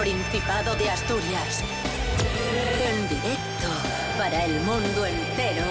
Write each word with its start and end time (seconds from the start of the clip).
Principado 0.00 0.74
de 0.76 0.88
Asturias. 0.88 1.62
En 2.90 3.02
directo 3.06 3.68
para 4.16 4.46
el 4.46 4.58
mundo 4.62 5.04
entero. 5.04 5.66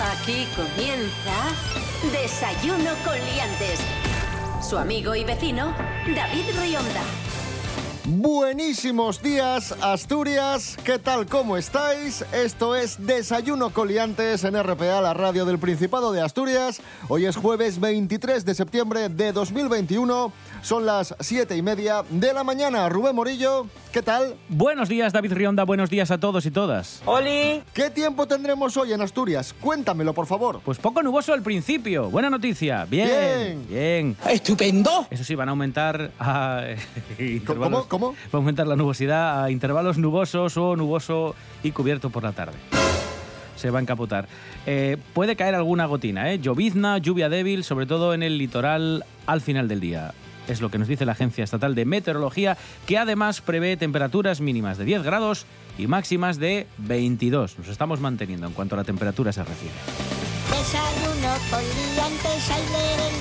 Aquí 0.00 0.46
comienza 0.54 2.12
Desayuno 2.12 2.92
con 3.04 3.14
Liantes. 3.14 3.80
Su 4.62 4.78
amigo 4.78 5.16
y 5.16 5.24
vecino, 5.24 5.74
David 6.14 6.44
Rionda. 6.56 7.02
Buenísimos 8.06 9.22
días, 9.22 9.72
Asturias. 9.80 10.76
¿Qué 10.84 10.98
tal? 10.98 11.24
¿Cómo 11.24 11.56
estáis? 11.56 12.22
Esto 12.32 12.76
es 12.76 13.04
Desayuno 13.06 13.70
Coliantes 13.70 14.44
en 14.44 14.62
RPA, 14.62 15.00
la 15.00 15.14
radio 15.14 15.46
del 15.46 15.58
Principado 15.58 16.12
de 16.12 16.20
Asturias. 16.20 16.82
Hoy 17.08 17.24
es 17.24 17.34
jueves 17.34 17.80
23 17.80 18.44
de 18.44 18.54
septiembre 18.54 19.08
de 19.08 19.32
2021. 19.32 20.32
Son 20.64 20.86
las 20.86 21.14
siete 21.20 21.54
y 21.58 21.60
media 21.60 22.02
de 22.08 22.32
la 22.32 22.42
mañana. 22.42 22.88
Rubén 22.88 23.14
Morillo, 23.14 23.66
¿qué 23.92 24.00
tal? 24.00 24.34
Buenos 24.48 24.88
días, 24.88 25.12
David 25.12 25.34
Rionda. 25.34 25.64
Buenos 25.64 25.90
días 25.90 26.10
a 26.10 26.16
todos 26.16 26.46
y 26.46 26.50
todas. 26.50 27.02
¡Oli! 27.04 27.62
¿Qué 27.74 27.90
tiempo 27.90 28.26
tendremos 28.26 28.74
hoy 28.78 28.94
en 28.94 29.02
Asturias? 29.02 29.54
Cuéntamelo, 29.60 30.14
por 30.14 30.24
favor. 30.24 30.62
Pues 30.64 30.78
poco 30.78 31.02
nuboso 31.02 31.34
al 31.34 31.42
principio. 31.42 32.08
Buena 32.08 32.30
noticia. 32.30 32.86
Bien. 32.86 33.66
Bien. 33.68 34.16
¡Estupendo! 34.26 35.06
Eso 35.10 35.22
sí, 35.22 35.34
van 35.34 35.48
a 35.48 35.52
aumentar 35.52 36.12
a 36.18 36.62
intervalos- 37.18 37.84
¿Cómo? 37.86 38.06
¿Cómo? 38.06 38.12
Va 38.12 38.30
a 38.32 38.36
aumentar 38.38 38.66
la 38.66 38.74
nubosidad 38.76 39.44
a 39.44 39.50
intervalos 39.50 39.98
nubosos 39.98 40.56
o 40.56 40.76
nuboso 40.76 41.34
y 41.62 41.72
cubierto 41.72 42.08
por 42.08 42.22
la 42.22 42.32
tarde. 42.32 42.54
Se 43.56 43.68
va 43.68 43.80
a 43.80 43.82
encapotar. 43.82 44.28
Eh, 44.64 44.96
puede 45.12 45.36
caer 45.36 45.56
alguna 45.56 45.84
gotina, 45.84 46.32
¿eh? 46.32 46.38
Llovizna, 46.38 46.96
lluvia 46.96 47.28
débil, 47.28 47.64
sobre 47.64 47.84
todo 47.84 48.14
en 48.14 48.22
el 48.22 48.38
litoral 48.38 49.04
al 49.26 49.42
final 49.42 49.68
del 49.68 49.80
día. 49.80 50.14
Es 50.48 50.60
lo 50.60 50.70
que 50.70 50.78
nos 50.78 50.88
dice 50.88 51.06
la 51.06 51.12
Agencia 51.12 51.44
Estatal 51.44 51.74
de 51.74 51.84
Meteorología, 51.84 52.56
que 52.86 52.98
además 52.98 53.40
prevé 53.40 53.76
temperaturas 53.76 54.40
mínimas 54.40 54.78
de 54.78 54.84
10 54.84 55.02
grados 55.02 55.46
y 55.78 55.86
máximas 55.86 56.38
de 56.38 56.66
22. 56.78 57.58
Nos 57.58 57.68
estamos 57.68 58.00
manteniendo 58.00 58.46
en 58.46 58.52
cuanto 58.52 58.74
a 58.74 58.78
la 58.78 58.84
temperatura 58.84 59.32
se 59.32 59.42
refiere. 59.42 59.74
Desayuno 60.50 61.34
con 61.50 61.60
liantes, 61.60 62.50
ay, 62.50 62.62
lere. 62.72 63.14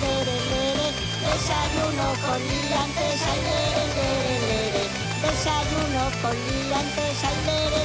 Desayuno 1.23 2.07
con 2.25 2.39
liantes, 2.39 3.21
ay, 3.31 3.39
lere. 3.47 4.83
Desayuno 5.23 6.03
con 6.21 6.35
liantes, 6.35 7.23
ay, 7.23 7.37
lere. 7.47 7.83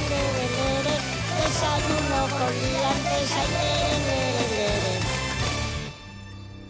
Desayuno 1.38 2.20
con 2.28 2.52
liantes, 2.58 3.30
ay, 3.32 3.48
lere. 3.54 4.37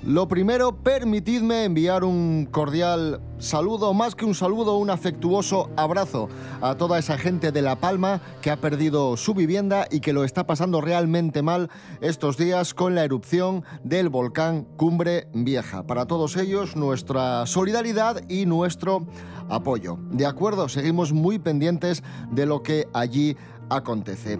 Lo 0.04 0.28
primero, 0.28 0.76
permitidme 0.76 1.64
enviar 1.64 2.04
un 2.04 2.46
cordial 2.50 3.20
saludo, 3.38 3.92
más 3.94 4.14
que 4.14 4.24
un 4.24 4.34
saludo, 4.34 4.76
un 4.76 4.90
afectuoso 4.90 5.70
abrazo 5.76 6.28
a 6.60 6.76
toda 6.76 6.98
esa 6.98 7.18
gente 7.18 7.50
de 7.50 7.62
La 7.62 7.76
Palma 7.76 8.20
que 8.40 8.50
ha 8.50 8.56
perdido 8.56 9.16
su 9.16 9.34
vivienda 9.34 9.86
y 9.90 10.00
que 10.00 10.12
lo 10.12 10.22
está 10.22 10.46
pasando 10.46 10.80
realmente 10.80 11.42
mal 11.42 11.68
estos 12.00 12.36
días 12.36 12.74
con 12.74 12.94
la 12.94 13.04
erupción 13.04 13.64
del 13.82 14.08
volcán 14.08 14.66
Cumbre 14.76 15.28
Vieja. 15.34 15.82
Para 15.82 16.06
todos 16.06 16.36
ellos, 16.36 16.76
nuestra 16.76 17.44
solidaridad 17.46 18.22
y 18.28 18.46
nuestro 18.46 19.04
apoyo. 19.48 19.98
De 20.12 20.26
acuerdo, 20.26 20.68
seguimos 20.68 21.12
muy 21.12 21.40
pendientes 21.40 22.04
de 22.30 22.46
lo 22.46 22.62
que 22.62 22.86
allí 22.92 23.36
acontece. 23.68 24.38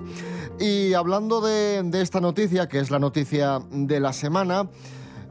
Y 0.59 0.94
hablando 0.94 1.41
de, 1.41 1.88
esta 2.00 2.21
noticia, 2.21 2.69
que 2.69 2.81
es 2.81 2.91
la 2.91 2.99
noticia 2.99 3.60
de 3.71 4.00
la 4.00 4.12
semana, 4.12 4.69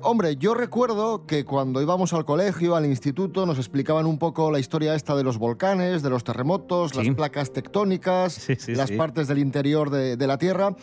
Hombre, 0.02 0.36
yo 0.38 0.54
recuerdo 0.54 1.26
que 1.26 1.44
cuando 1.44 1.82
íbamos 1.82 2.14
al 2.14 2.24
colegio, 2.24 2.76
al 2.76 2.86
instituto, 2.86 3.46
nos 3.46 3.58
explicaban 3.58 4.06
un 4.06 4.18
poco 4.20 4.52
la 4.52 4.60
historia 4.60 4.94
esta 4.96 5.16
de 5.16 5.24
los 5.24 5.38
volcanes, 5.38 6.04
de 6.04 6.10
los 6.10 6.24
terremotos, 6.24 6.92
Sí. 6.92 7.04
las 7.04 7.16
placas 7.16 7.52
tectónicas, 7.52 8.34
Sí, 8.34 8.56
sí, 8.56 8.76
las 8.76 8.92
partes 8.92 9.28
del 9.28 9.40
interior 9.40 9.90
de, 9.90 10.16
de 10.16 10.28
la 10.28 10.38
Tierra, 10.38 10.76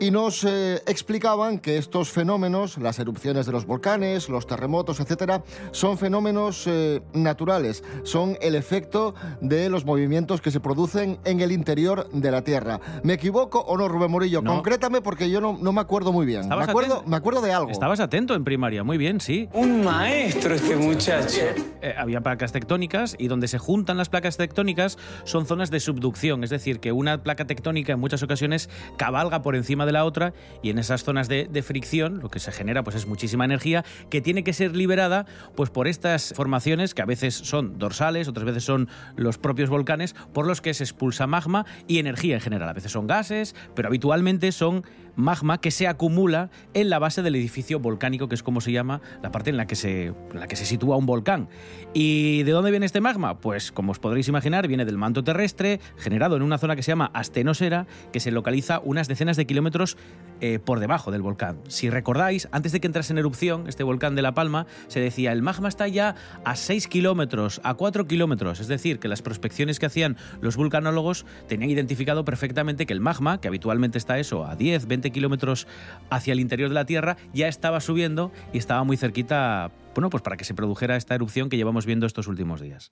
y 0.00 0.10
nos 0.10 0.42
eh, 0.44 0.82
explicaban 0.86 1.58
que 1.58 1.76
estos 1.76 2.10
fenómenos, 2.10 2.78
las 2.78 2.98
erupciones 2.98 3.46
de 3.46 3.52
los 3.52 3.66
volcanes, 3.66 4.28
los 4.28 4.46
terremotos, 4.46 5.00
etcétera, 5.00 5.42
son 5.70 5.98
fenómenos 5.98 6.64
eh, 6.66 7.02
naturales, 7.12 7.84
son 8.02 8.36
el 8.40 8.54
efecto 8.54 9.14
de 9.40 9.68
los 9.68 9.84
movimientos 9.84 10.40
que 10.40 10.50
se 10.50 10.60
producen 10.60 11.18
en 11.24 11.40
el 11.40 11.52
interior 11.52 12.08
de 12.10 12.30
la 12.30 12.42
Tierra. 12.42 12.80
¿Me 13.02 13.12
equivoco 13.14 13.60
o 13.60 13.76
no, 13.76 13.86
Rubén 13.88 14.10
Morillo? 14.10 14.42
No. 14.42 14.54
Concrétame 14.54 15.02
porque 15.02 15.30
yo 15.30 15.40
no, 15.40 15.56
no 15.60 15.72
me 15.72 15.80
acuerdo 15.80 16.10
muy 16.12 16.26
bien. 16.26 16.40
Me 16.40 16.44
¿Estabas 16.46 16.68
acuerdo, 16.68 16.94
atento? 16.94 17.10
me 17.10 17.16
acuerdo 17.16 17.40
de 17.42 17.52
algo. 17.52 17.70
Estabas 17.70 18.00
atento 18.00 18.34
en 18.34 18.44
primaria, 18.62 18.84
muy 18.84 18.96
bien, 18.96 19.20
sí. 19.20 19.48
Un 19.54 19.82
maestro 19.82 20.54
este 20.54 20.76
muchacho. 20.76 21.40
Eh, 21.82 21.94
había 21.98 22.20
placas 22.20 22.52
tectónicas 22.52 23.16
y 23.18 23.26
donde 23.26 23.48
se 23.48 23.58
juntan 23.58 23.96
las 23.96 24.08
placas 24.08 24.36
tectónicas 24.36 24.98
son 25.24 25.46
zonas 25.46 25.72
de 25.72 25.80
subducción, 25.80 26.44
es 26.44 26.50
decir, 26.50 26.78
que 26.78 26.92
una 26.92 27.24
placa 27.24 27.44
tectónica 27.44 27.94
en 27.94 27.98
muchas 27.98 28.22
ocasiones 28.22 28.70
cabalga 28.96 29.42
por 29.42 29.56
encima 29.56 29.84
de 29.84 29.90
la 29.90 30.04
otra 30.04 30.32
y 30.62 30.70
en 30.70 30.78
esas 30.78 31.02
zonas 31.02 31.26
de, 31.26 31.48
de 31.50 31.62
fricción 31.62 32.20
lo 32.20 32.28
que 32.28 32.38
se 32.38 32.52
genera 32.52 32.84
pues 32.84 32.94
es 32.94 33.06
muchísima 33.06 33.44
energía 33.44 33.84
que 34.10 34.20
tiene 34.20 34.44
que 34.44 34.52
ser 34.52 34.76
liberada 34.76 35.26
pues 35.56 35.70
por 35.70 35.88
estas 35.88 36.32
formaciones 36.36 36.94
que 36.94 37.02
a 37.02 37.06
veces 37.06 37.34
son 37.34 37.80
dorsales, 37.80 38.28
otras 38.28 38.46
veces 38.46 38.62
son 38.62 38.88
los 39.16 39.38
propios 39.38 39.70
volcanes 39.70 40.14
por 40.32 40.46
los 40.46 40.60
que 40.60 40.72
se 40.72 40.84
expulsa 40.84 41.26
magma 41.26 41.66
y 41.88 41.98
energía 41.98 42.36
en 42.36 42.40
general. 42.40 42.68
A 42.68 42.74
veces 42.74 42.92
son 42.92 43.08
gases, 43.08 43.56
pero 43.74 43.88
habitualmente 43.88 44.52
son 44.52 44.84
magma 45.16 45.60
que 45.60 45.70
se 45.70 45.86
acumula 45.86 46.50
en 46.74 46.90
la 46.90 46.98
base 46.98 47.22
del 47.22 47.34
edificio 47.36 47.80
volcánico, 47.80 48.28
que 48.28 48.34
es 48.34 48.42
como 48.42 48.60
se 48.60 48.72
llama 48.72 49.00
la 49.22 49.30
parte 49.30 49.50
en 49.50 49.56
la 49.56 49.66
que 49.66 49.76
se, 49.76 50.12
la 50.32 50.46
que 50.46 50.56
se 50.56 50.64
sitúa 50.64 50.96
un 50.96 51.06
volcán. 51.06 51.48
¿Y 51.94 52.42
de 52.44 52.52
dónde 52.52 52.70
viene 52.70 52.86
este 52.86 53.00
magma? 53.00 53.38
Pues 53.38 53.72
como 53.72 53.92
os 53.92 53.98
podréis 53.98 54.28
imaginar, 54.28 54.68
viene 54.68 54.84
del 54.84 54.98
manto 54.98 55.24
terrestre, 55.24 55.80
generado 55.96 56.36
en 56.36 56.42
una 56.42 56.58
zona 56.58 56.76
que 56.76 56.82
se 56.82 56.92
llama 56.92 57.10
astenosera, 57.14 57.86
que 58.12 58.20
se 58.20 58.30
localiza 58.30 58.80
unas 58.84 59.08
decenas 59.08 59.36
de 59.36 59.46
kilómetros 59.46 59.96
eh, 60.44 60.58
por 60.58 60.80
debajo 60.80 61.12
del 61.12 61.22
volcán. 61.22 61.60
Si 61.68 61.88
recordáis, 61.88 62.48
antes 62.50 62.72
de 62.72 62.80
que 62.80 62.88
entrase 62.88 63.12
en 63.12 63.18
erupción 63.18 63.68
este 63.68 63.84
volcán 63.84 64.16
de 64.16 64.22
La 64.22 64.34
Palma, 64.34 64.66
se 64.88 64.98
decía 64.98 65.30
el 65.30 65.40
magma 65.40 65.68
está 65.68 65.86
ya 65.86 66.16
a 66.44 66.56
6 66.56 66.88
kilómetros, 66.88 67.60
a 67.62 67.74
4 67.74 68.08
kilómetros, 68.08 68.58
es 68.58 68.66
decir, 68.66 68.98
que 68.98 69.06
las 69.06 69.22
prospecciones 69.22 69.78
que 69.78 69.86
hacían 69.86 70.16
los 70.40 70.56
vulcanólogos 70.56 71.26
tenían 71.46 71.70
identificado 71.70 72.24
perfectamente 72.24 72.86
que 72.86 72.92
el 72.92 73.00
magma, 73.00 73.40
que 73.40 73.46
habitualmente 73.46 73.98
está 73.98 74.18
eso 74.18 74.44
a 74.44 74.56
10, 74.56 74.88
20 74.88 75.12
kilómetros 75.12 75.68
hacia 76.10 76.32
el 76.32 76.40
interior 76.40 76.70
de 76.70 76.74
la 76.74 76.86
Tierra, 76.86 77.16
ya 77.32 77.46
estaba 77.46 77.80
subiendo 77.80 78.32
y 78.52 78.58
estaba 78.58 78.82
muy 78.82 78.96
cerquita, 78.96 79.70
bueno, 79.94 80.10
pues 80.10 80.24
para 80.24 80.36
que 80.36 80.42
se 80.42 80.54
produjera 80.54 80.96
esta 80.96 81.14
erupción 81.14 81.50
que 81.50 81.56
llevamos 81.56 81.86
viendo 81.86 82.04
estos 82.04 82.26
últimos 82.26 82.60
días. 82.60 82.90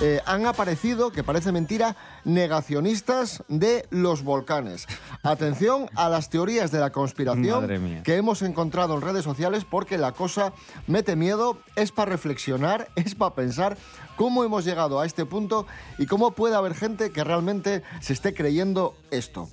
Eh, 0.00 0.20
han 0.26 0.44
aparecido, 0.44 1.12
que 1.12 1.22
parece 1.22 1.52
mentira, 1.52 1.96
negacionistas 2.24 3.44
de 3.48 3.86
los 3.90 4.24
volcanes. 4.24 4.86
Atención 5.22 5.88
a 5.94 6.08
las 6.08 6.30
teorías 6.30 6.72
de 6.72 6.80
la 6.80 6.90
conspiración 6.90 8.02
que 8.02 8.16
hemos 8.16 8.42
encontrado 8.42 8.96
en 8.96 9.02
redes 9.02 9.24
sociales 9.24 9.64
porque 9.64 9.96
la 9.96 10.12
cosa 10.12 10.52
mete 10.88 11.14
miedo, 11.14 11.58
es 11.76 11.92
para 11.92 12.10
reflexionar, 12.10 12.88
es 12.96 13.14
para 13.14 13.34
pensar 13.34 13.76
cómo 14.16 14.42
hemos 14.42 14.64
llegado 14.64 15.00
a 15.00 15.06
este 15.06 15.26
punto 15.26 15.66
y 15.96 16.06
cómo 16.06 16.32
puede 16.32 16.56
haber 16.56 16.74
gente 16.74 17.10
que 17.10 17.22
realmente 17.22 17.82
se 18.00 18.14
esté 18.14 18.34
creyendo 18.34 18.96
esto. 19.10 19.48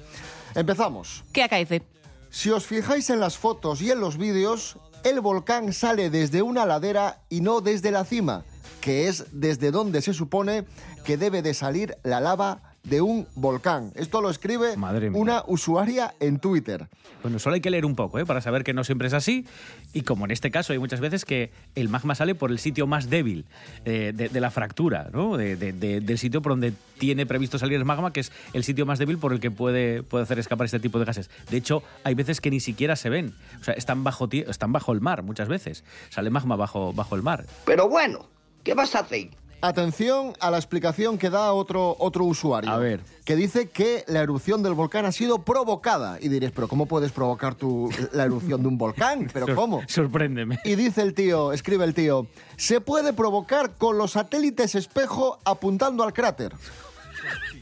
Empezamos. 0.56 1.24
¿Qué 1.32 1.44
acaece? 1.44 1.84
Si 2.30 2.50
os 2.50 2.66
fijáis 2.66 3.10
en 3.10 3.20
las 3.20 3.38
fotos 3.38 3.82
y 3.82 3.92
en 3.92 4.00
los 4.00 4.18
vídeos, 4.18 4.78
el 5.04 5.22
volcán 5.22 5.72
sale 5.72 6.10
desde 6.10 6.42
una 6.42 6.66
ladera 6.66 7.22
y 7.30 7.42
no 7.42 7.62
desde 7.62 7.92
la 7.92 8.06
cima, 8.06 8.44
que 8.82 9.08
es 9.08 9.26
desde 9.32 9.72
donde 9.72 10.02
se 10.02 10.14
supone 10.14 10.66
que 11.06 11.18
debe 11.18 11.42
de 11.42 11.54
salir 11.54 11.96
la 12.04 12.20
lava 12.20 12.62
de 12.84 13.00
un 13.00 13.28
volcán. 13.36 13.92
Esto 13.94 14.22
lo 14.22 14.32
escribe 14.32 14.76
una 15.20 15.44
usuaria 15.46 16.16
en 16.20 16.40
Twitter. 16.40 16.88
Bueno, 17.22 17.38
solo 17.38 17.54
hay 17.54 17.62
que 17.62 17.70
leer 17.70 17.86
un 17.86 17.96
poco 17.96 18.18
¿eh? 18.18 18.26
para 18.26 18.42
saber 18.42 18.64
que 18.64 18.74
no 18.74 18.84
siempre 18.84 19.08
es 19.08 19.14
así. 19.14 19.46
Y 19.94 20.02
como 20.02 20.26
en 20.26 20.32
este 20.32 20.50
caso 20.50 20.74
hay 20.74 20.80
muchas 20.80 21.00
veces 21.00 21.24
que 21.24 21.52
el 21.76 21.90
magma 21.90 22.16
sale 22.16 22.34
por 22.34 22.50
el 22.50 22.58
sitio 22.58 22.88
más 22.88 23.08
débil 23.08 23.46
eh, 23.86 24.14
de, 24.16 24.30
de 24.30 24.42
la 24.42 24.50
fractura, 24.50 25.10
¿no? 25.14 25.38
De- 25.38 25.56
de- 25.58 25.74
de- 25.74 26.02
del 26.02 26.18
sitio 26.18 26.42
por 26.42 26.54
donde 26.54 26.74
tiene 26.98 27.28
previsto 27.28 27.60
salir 27.60 27.78
el 27.78 27.86
magma, 27.86 28.12
que 28.14 28.22
es 28.22 28.32
el 28.54 28.64
sitio 28.64 28.88
más 28.88 28.98
débil 28.98 29.20
por 29.20 29.32
el 29.32 29.40
que 29.40 29.52
puede, 29.52 30.02
puede 30.02 30.24
hacer 30.24 30.40
escapar 30.40 30.66
este 30.66 30.80
tipo 30.80 30.98
de 30.98 31.06
gases. 31.06 31.30
De 31.52 31.58
hecho, 31.58 31.84
hay 32.04 32.16
veces 32.16 32.42
que 32.42 32.50
ni 32.50 32.60
siquiera 32.60 32.96
se 32.96 33.10
ven. 33.10 33.36
O 33.60 33.64
sea, 33.64 33.76
están 33.76 34.04
bajo, 34.04 34.28
están 34.32 34.72
bajo 34.72 34.92
el 34.92 35.02
mar 35.02 35.22
muchas 35.22 35.48
veces. 35.48 35.84
Sale 36.10 36.32
magma 36.32 36.56
bajo, 36.56 36.94
bajo 36.94 37.16
el 37.16 37.22
mar. 37.22 37.46
Pero 37.66 37.88
bueno, 37.88 38.28
¿qué 38.64 38.74
vas 38.74 38.96
a 38.96 39.00
hacer? 39.00 39.30
Atención 39.64 40.34
a 40.40 40.50
la 40.50 40.58
explicación 40.58 41.20
que 41.20 41.30
da 41.30 41.54
otro, 41.54 41.96
otro 42.00 42.24
usuario. 42.26 42.72
A 42.72 42.78
ver. 42.78 43.02
Que 43.26 43.36
dice 43.36 43.70
que 43.70 44.04
la 44.08 44.22
erupción 44.22 44.64
del 44.64 44.74
volcán 44.74 45.06
ha 45.06 45.12
sido 45.12 45.44
provocada. 45.44 46.18
Y 46.20 46.30
diréis, 46.30 46.52
¿pero 46.52 46.68
cómo 46.68 46.88
puedes 46.88 47.12
provocar 47.12 47.54
tú 47.54 47.88
la 48.12 48.24
erupción 48.24 48.64
de 48.64 48.68
un 48.70 48.80
volcán? 48.80 49.30
¿Pero 49.34 49.46
Sor- 49.46 49.56
cómo? 49.56 49.82
Sorpréndeme. 49.88 50.60
Y 50.64 50.74
dice 50.74 51.04
el 51.04 51.14
tío, 51.14 51.52
escribe 51.54 51.86
el 51.86 51.94
tío, 51.94 52.26
se 52.58 52.82
puede 52.82 53.14
provocar 53.14 53.76
con 53.76 54.00
los 54.00 54.14
satélites 54.14 54.74
espejo 54.74 55.38
apuntando 55.46 56.04
al 56.04 56.12
cráter. 56.12 56.54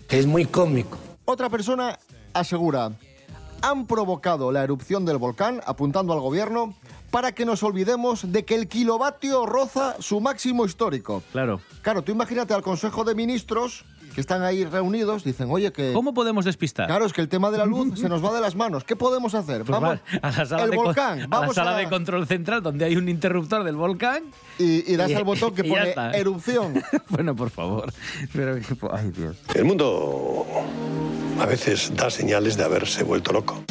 Es 0.08 0.26
muy 0.26 0.46
cómico. 0.46 0.98
Otra 1.26 1.50
persona 1.50 2.00
asegura, 2.34 2.94
han 3.62 3.88
provocado 3.88 4.54
la 4.54 4.64
erupción 4.64 5.06
del 5.06 5.18
volcán 5.18 5.60
apuntando 5.66 6.14
al 6.14 6.22
gobierno 6.22 6.76
para 7.12 7.32
que 7.34 7.46
nos 7.46 7.64
olvidemos 7.64 8.32
de 8.32 8.46
que 8.46 8.56
el 8.56 8.68
kilovatio 8.68 9.46
roza 9.46 9.96
su 10.00 10.20
máximo 10.22 10.66
histórico. 10.66 11.24
Claro. 11.32 11.62
Claro, 11.82 12.02
tú 12.04 12.12
imagínate 12.12 12.54
al 12.54 12.62
Consejo 12.62 13.04
de 13.04 13.16
Ministros 13.16 13.84
que 14.16 14.22
están 14.22 14.42
ahí 14.42 14.66
reunidos, 14.66 15.24
dicen, 15.24 15.50
oye, 15.52 15.72
que... 15.72 15.94
¿Cómo 15.94 16.16
podemos 16.16 16.44
despistar? 16.44 16.88
Claro, 16.88 17.06
es 17.06 17.14
que 17.14 17.22
el 17.22 17.30
tema 17.30 17.52
de 17.52 17.60
la 17.60 17.66
luz 17.68 18.00
se 18.00 18.10
nos 18.10 18.26
va 18.26 18.34
de 18.34 18.42
las 18.42 18.56
manos. 18.56 18.84
¿Qué 18.84 18.96
podemos 18.96 19.36
hacer? 19.36 19.58
Pues 19.64 19.70
vamos 19.80 20.00
va 20.00 20.28
a 20.28 20.32
la 20.32 20.46
sala, 20.48 20.64
el 20.64 20.72
de, 20.72 20.76
con- 20.78 20.86
volcán, 20.88 21.20
a 21.20 21.22
la 21.22 21.28
vamos 21.28 21.56
sala 21.56 21.76
a- 21.76 21.78
de 21.78 21.88
control 21.88 22.26
central 22.26 22.64
donde 22.64 22.86
hay 22.86 22.96
un 22.96 23.08
interruptor 23.08 23.64
del 23.64 23.76
volcán. 23.76 24.24
y, 24.58 24.92
y 24.92 24.96
das 24.96 25.12
y- 25.12 25.14
al 25.14 25.24
botón 25.26 25.54
que 25.54 25.64
pone 25.64 25.90
está. 25.90 26.12
erupción. 26.12 26.82
bueno, 27.10 27.36
por 27.36 27.52
favor. 27.52 27.94
Pero, 28.34 28.58
ay, 28.92 29.12
Dios. 29.12 29.38
El 29.54 29.66
mundo 29.66 30.44
a 31.40 31.46
veces 31.46 31.92
da 31.96 32.10
señales 32.10 32.58
de 32.58 32.64
haberse 32.64 33.04
vuelto 33.04 33.32
loco. 33.32 33.64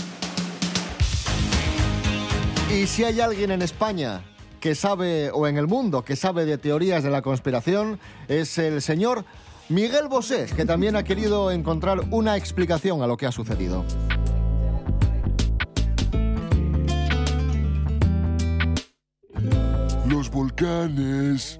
Y 2.70 2.86
si 2.86 3.02
hay 3.04 3.20
alguien 3.20 3.50
en 3.50 3.62
España 3.62 4.22
que 4.60 4.74
sabe, 4.74 5.30
o 5.30 5.46
en 5.46 5.56
el 5.56 5.66
mundo, 5.66 6.04
que 6.04 6.16
sabe 6.16 6.44
de 6.44 6.58
teorías 6.58 7.02
de 7.02 7.10
la 7.10 7.22
conspiración, 7.22 7.98
es 8.28 8.58
el 8.58 8.82
señor 8.82 9.24
Miguel 9.70 10.08
Bosé, 10.08 10.46
que 10.54 10.66
también 10.66 10.94
ha 10.94 11.02
querido 11.02 11.50
encontrar 11.50 12.00
una 12.10 12.36
explicación 12.36 13.02
a 13.02 13.06
lo 13.06 13.16
que 13.16 13.26
ha 13.26 13.32
sucedido. 13.32 13.84
Los 20.06 20.30
volcanes 20.30 21.58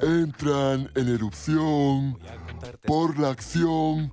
entran 0.00 0.90
en 0.94 1.08
erupción 1.08 2.18
por 2.86 3.18
la 3.18 3.30
acción 3.30 4.10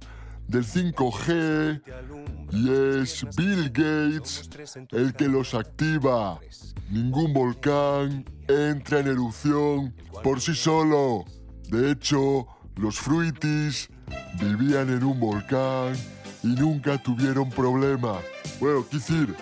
del 0.48 0.66
5G 0.66 1.82
y 2.52 2.70
es 3.02 3.26
Bill 3.36 3.70
Gates 3.70 4.50
el 4.92 5.14
que 5.14 5.28
los 5.28 5.54
activa. 5.54 6.40
Ningún 6.90 7.34
volcán 7.34 8.26
entra 8.48 9.00
en 9.00 9.08
erupción 9.08 9.94
por 10.24 10.42
sí 10.42 10.54
solo. 10.54 11.26
De 11.70 11.92
hecho, 11.92 12.48
los 12.76 13.00
fruitis 13.00 13.90
vivían 14.40 14.90
en 14.90 15.04
un 15.04 15.20
volcán 15.20 15.96
y 16.44 16.48
nunca 16.48 17.02
tuvieron 17.02 17.50
problema. 17.50 18.20
Bueno, 18.60 18.86
decir, 18.92 19.36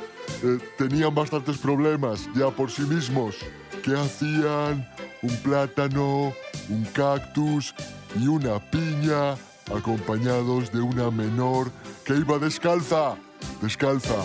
eh, 0.43 0.59
tenían 0.77 1.13
bastantes 1.13 1.57
problemas 1.57 2.29
ya 2.35 2.49
por 2.49 2.71
sí 2.71 2.83
mismos. 2.83 3.35
¿Qué 3.83 3.93
hacían? 3.93 4.87
Un 5.23 5.35
plátano, 5.43 6.33
un 6.69 6.83
cactus 6.93 7.75
y 8.19 8.27
una 8.27 8.59
piña 8.71 9.35
acompañados 9.75 10.71
de 10.71 10.81
una 10.81 11.11
menor 11.11 11.71
que 12.05 12.15
iba 12.15 12.37
descalza. 12.39 13.15
Descalza. 13.61 14.15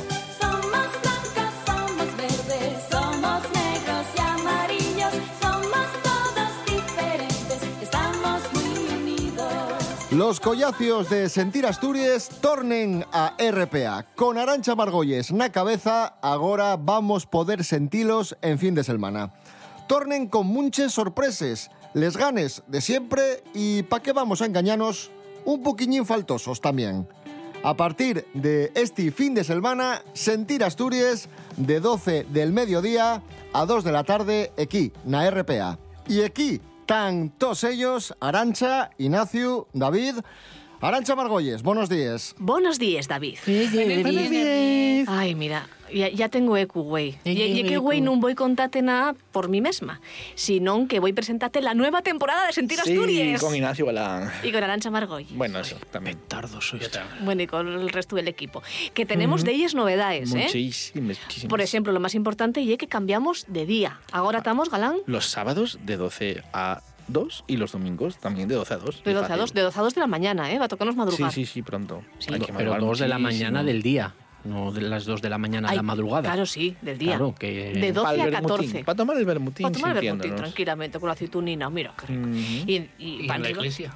Somos 0.41 0.89
blancos, 1.03 1.53
somos 1.65 2.17
verdes, 2.17 2.85
somos 2.91 3.43
negros 3.55 4.07
y 4.17 4.21
amarillos, 4.21 5.15
somos 5.41 5.87
todos 6.03 6.51
diferentes, 6.67 7.63
estamos 7.83 8.41
muy 8.55 8.95
unidos. 8.99 9.53
Los 10.11 10.41
collacios 10.41 11.11
de 11.11 11.29
Sentir 11.29 11.67
Asturias 11.67 12.29
tornen 12.41 13.05
a 13.13 13.35
RPA. 13.39 14.07
Con 14.15 14.39
Arancha 14.39 14.75
Margolles 14.75 15.33
na 15.33 15.51
cabeza, 15.51 16.17
agora 16.23 16.77
vamos 16.77 17.27
poder 17.27 17.65
sentilos 17.65 18.37
en 18.43 18.59
fin 18.59 18.75
de 18.75 18.85
semana. 18.85 19.33
Tornen 19.89 20.27
con 20.27 20.49
muchas 20.49 20.93
sorpreses, 20.93 21.71
les 21.95 22.17
ganes 22.17 22.63
de 22.67 22.81
siempre 22.81 23.45
y 23.55 23.85
pa' 23.85 24.01
qué 24.01 24.13
vamos 24.13 24.43
a 24.43 24.47
engañarnos, 24.47 25.13
un 25.47 25.63
poquillín 25.63 26.05
faltosos 26.05 26.61
también. 26.61 27.09
A 27.63 27.75
partir 27.75 28.27
de 28.35 28.71
este 28.75 29.11
fin 29.11 29.35
de 29.35 29.43
semana, 29.43 30.03
Sentir 30.13 30.63
Asturias 30.63 31.29
de 31.57 31.81
12 31.81 32.27
del 32.29 32.53
mediodía 32.53 33.23
a 33.53 33.65
2 33.65 33.83
de 33.83 33.93
la 33.93 34.05
tarde 34.05 34.53
aquí, 34.59 34.93
na 35.05 35.29
RPA. 35.31 35.79
Y 36.07 36.21
aquí 36.21 36.61
están 36.81 37.31
todos 37.31 37.65
ellos, 37.65 38.15
Arancha, 38.21 38.91
Ignacio, 38.99 39.67
David. 39.73 40.17
Arancha 40.81 41.17
Margolles, 41.17 41.63
buenos 41.63 41.89
días. 41.89 42.37
Buenos 42.39 42.79
días, 42.79 43.09
David. 43.09 43.39
Ay, 45.09 45.35
mira, 45.35 45.67
ya, 45.93 46.09
ya 46.09 46.29
tengo 46.29 46.57
ecu, 46.57 46.83
güey. 46.83 47.17
Y, 47.25 47.31
y 47.43 47.65
que, 47.65 47.79
güey, 47.79 48.01
no 48.01 48.17
voy 48.17 48.35
contarte 48.35 48.83
nada 48.83 49.15
por 49.33 49.49
mí 49.49 49.61
misma, 49.61 50.01
sino 50.35 50.87
que 50.89 51.01
voy 51.01 51.13
a 51.13 51.15
presentarte 51.15 51.61
la 51.63 51.75
nueva 51.75 52.03
temporada 52.03 52.47
de 52.47 52.53
Sentir 52.53 52.81
Asturias. 52.81 53.41
con 53.41 53.55
Ignacio 53.55 53.87
Balán. 53.87 54.31
Y 54.43 54.53
con 54.53 54.63
Arancha 54.63 54.91
Margoy. 54.91 55.27
Bueno, 55.31 55.59
eso 55.61 55.77
también. 55.91 56.19
Tardo 56.29 56.61
soy. 56.61 56.81
Bueno, 57.23 57.43
y 57.43 57.47
con 57.47 57.69
el 57.69 57.89
resto 57.91 58.17
del 58.17 58.29
equipo. 58.29 58.63
Que 58.95 59.07
tenemos 59.07 59.45
de 59.45 59.53
ellas 59.53 59.75
novedades, 59.75 60.33
¿eh? 60.35 60.45
Muchísimas, 60.45 61.19
muchísimas. 61.23 61.51
Por 61.51 61.61
ejemplo, 61.61 61.93
lo 61.93 62.01
más 62.01 62.15
importante 62.15 62.61
y 62.61 62.73
es 62.73 62.79
que 62.79 62.89
cambiamos 62.89 63.45
de 63.49 63.67
día. 63.67 64.01
Ahora 64.13 64.39
estamos, 64.39 64.71
Galán, 64.71 64.97
Los 65.07 65.27
sábados 65.27 65.79
de 65.85 65.97
12 65.97 66.43
a 66.53 66.83
2 67.09 67.45
y 67.47 67.57
los 67.57 67.73
domingos 67.73 68.19
también 68.19 68.49
de 68.49 68.55
12 68.57 68.75
a 68.75 68.77
2. 68.79 69.05
de 69.05 69.13
12 69.13 69.25
a 69.25 69.29
Fácil. 69.29 69.41
2, 69.41 69.53
de 69.55 69.61
12 69.63 69.79
a 69.79 69.83
2 69.83 69.95
de 69.95 70.01
la 70.01 70.07
mañana, 70.07 70.53
¿eh? 70.53 70.59
Va 70.59 70.65
a 70.65 70.69
tocarnos 70.69 70.95
Sí, 70.95 70.99
madrugar. 70.99 71.33
sí, 71.33 71.47
sí, 71.47 71.63
pronto. 71.63 72.03
Sí. 72.19 72.33
Hay 72.33 72.41
que 72.41 72.47
Pero 72.47 72.55
madrugar 72.59 72.81
dos 72.81 72.99
de 72.99 73.09
la 73.09 73.19
mañana 73.19 73.63
del 73.63 73.83
día, 73.83 74.15
no 74.47 74.73
de 74.73 74.81
las 74.83 75.05
dos 75.05 75.21
de 75.23 75.29
la 75.29 75.39
mañana 75.39 75.69
Ay, 75.71 75.77
la 75.77 75.83
madrugada. 75.83 76.23
Claro, 76.23 76.47
sí, 76.47 76.77
del 76.83 76.99
día. 76.99 77.11
Claro, 77.17 77.35
que... 77.39 77.73
De 77.75 77.93
12 77.93 78.05
Pa'l 78.07 78.21
a 78.21 78.25
vermutín, 78.25 78.49
14. 78.57 78.85
Para 78.85 78.97
tomar 78.97 79.17
el 79.19 79.25
vermutín, 79.25 79.63
Para 79.65 79.75
tomar 79.75 79.97
el 79.97 80.03
vermutín 80.03 80.35
tranquilamente 80.37 80.99
con 81.01 81.09
la 81.09 81.13
aceitunina, 81.15 81.69
mira 81.71 81.95
qué 81.99 82.07
rico. 82.07 82.29
Y, 82.29 82.73
y, 82.73 82.91
¿Y 82.99 83.31
en 83.31 83.43
la 83.43 83.51
iglesia? 83.51 83.93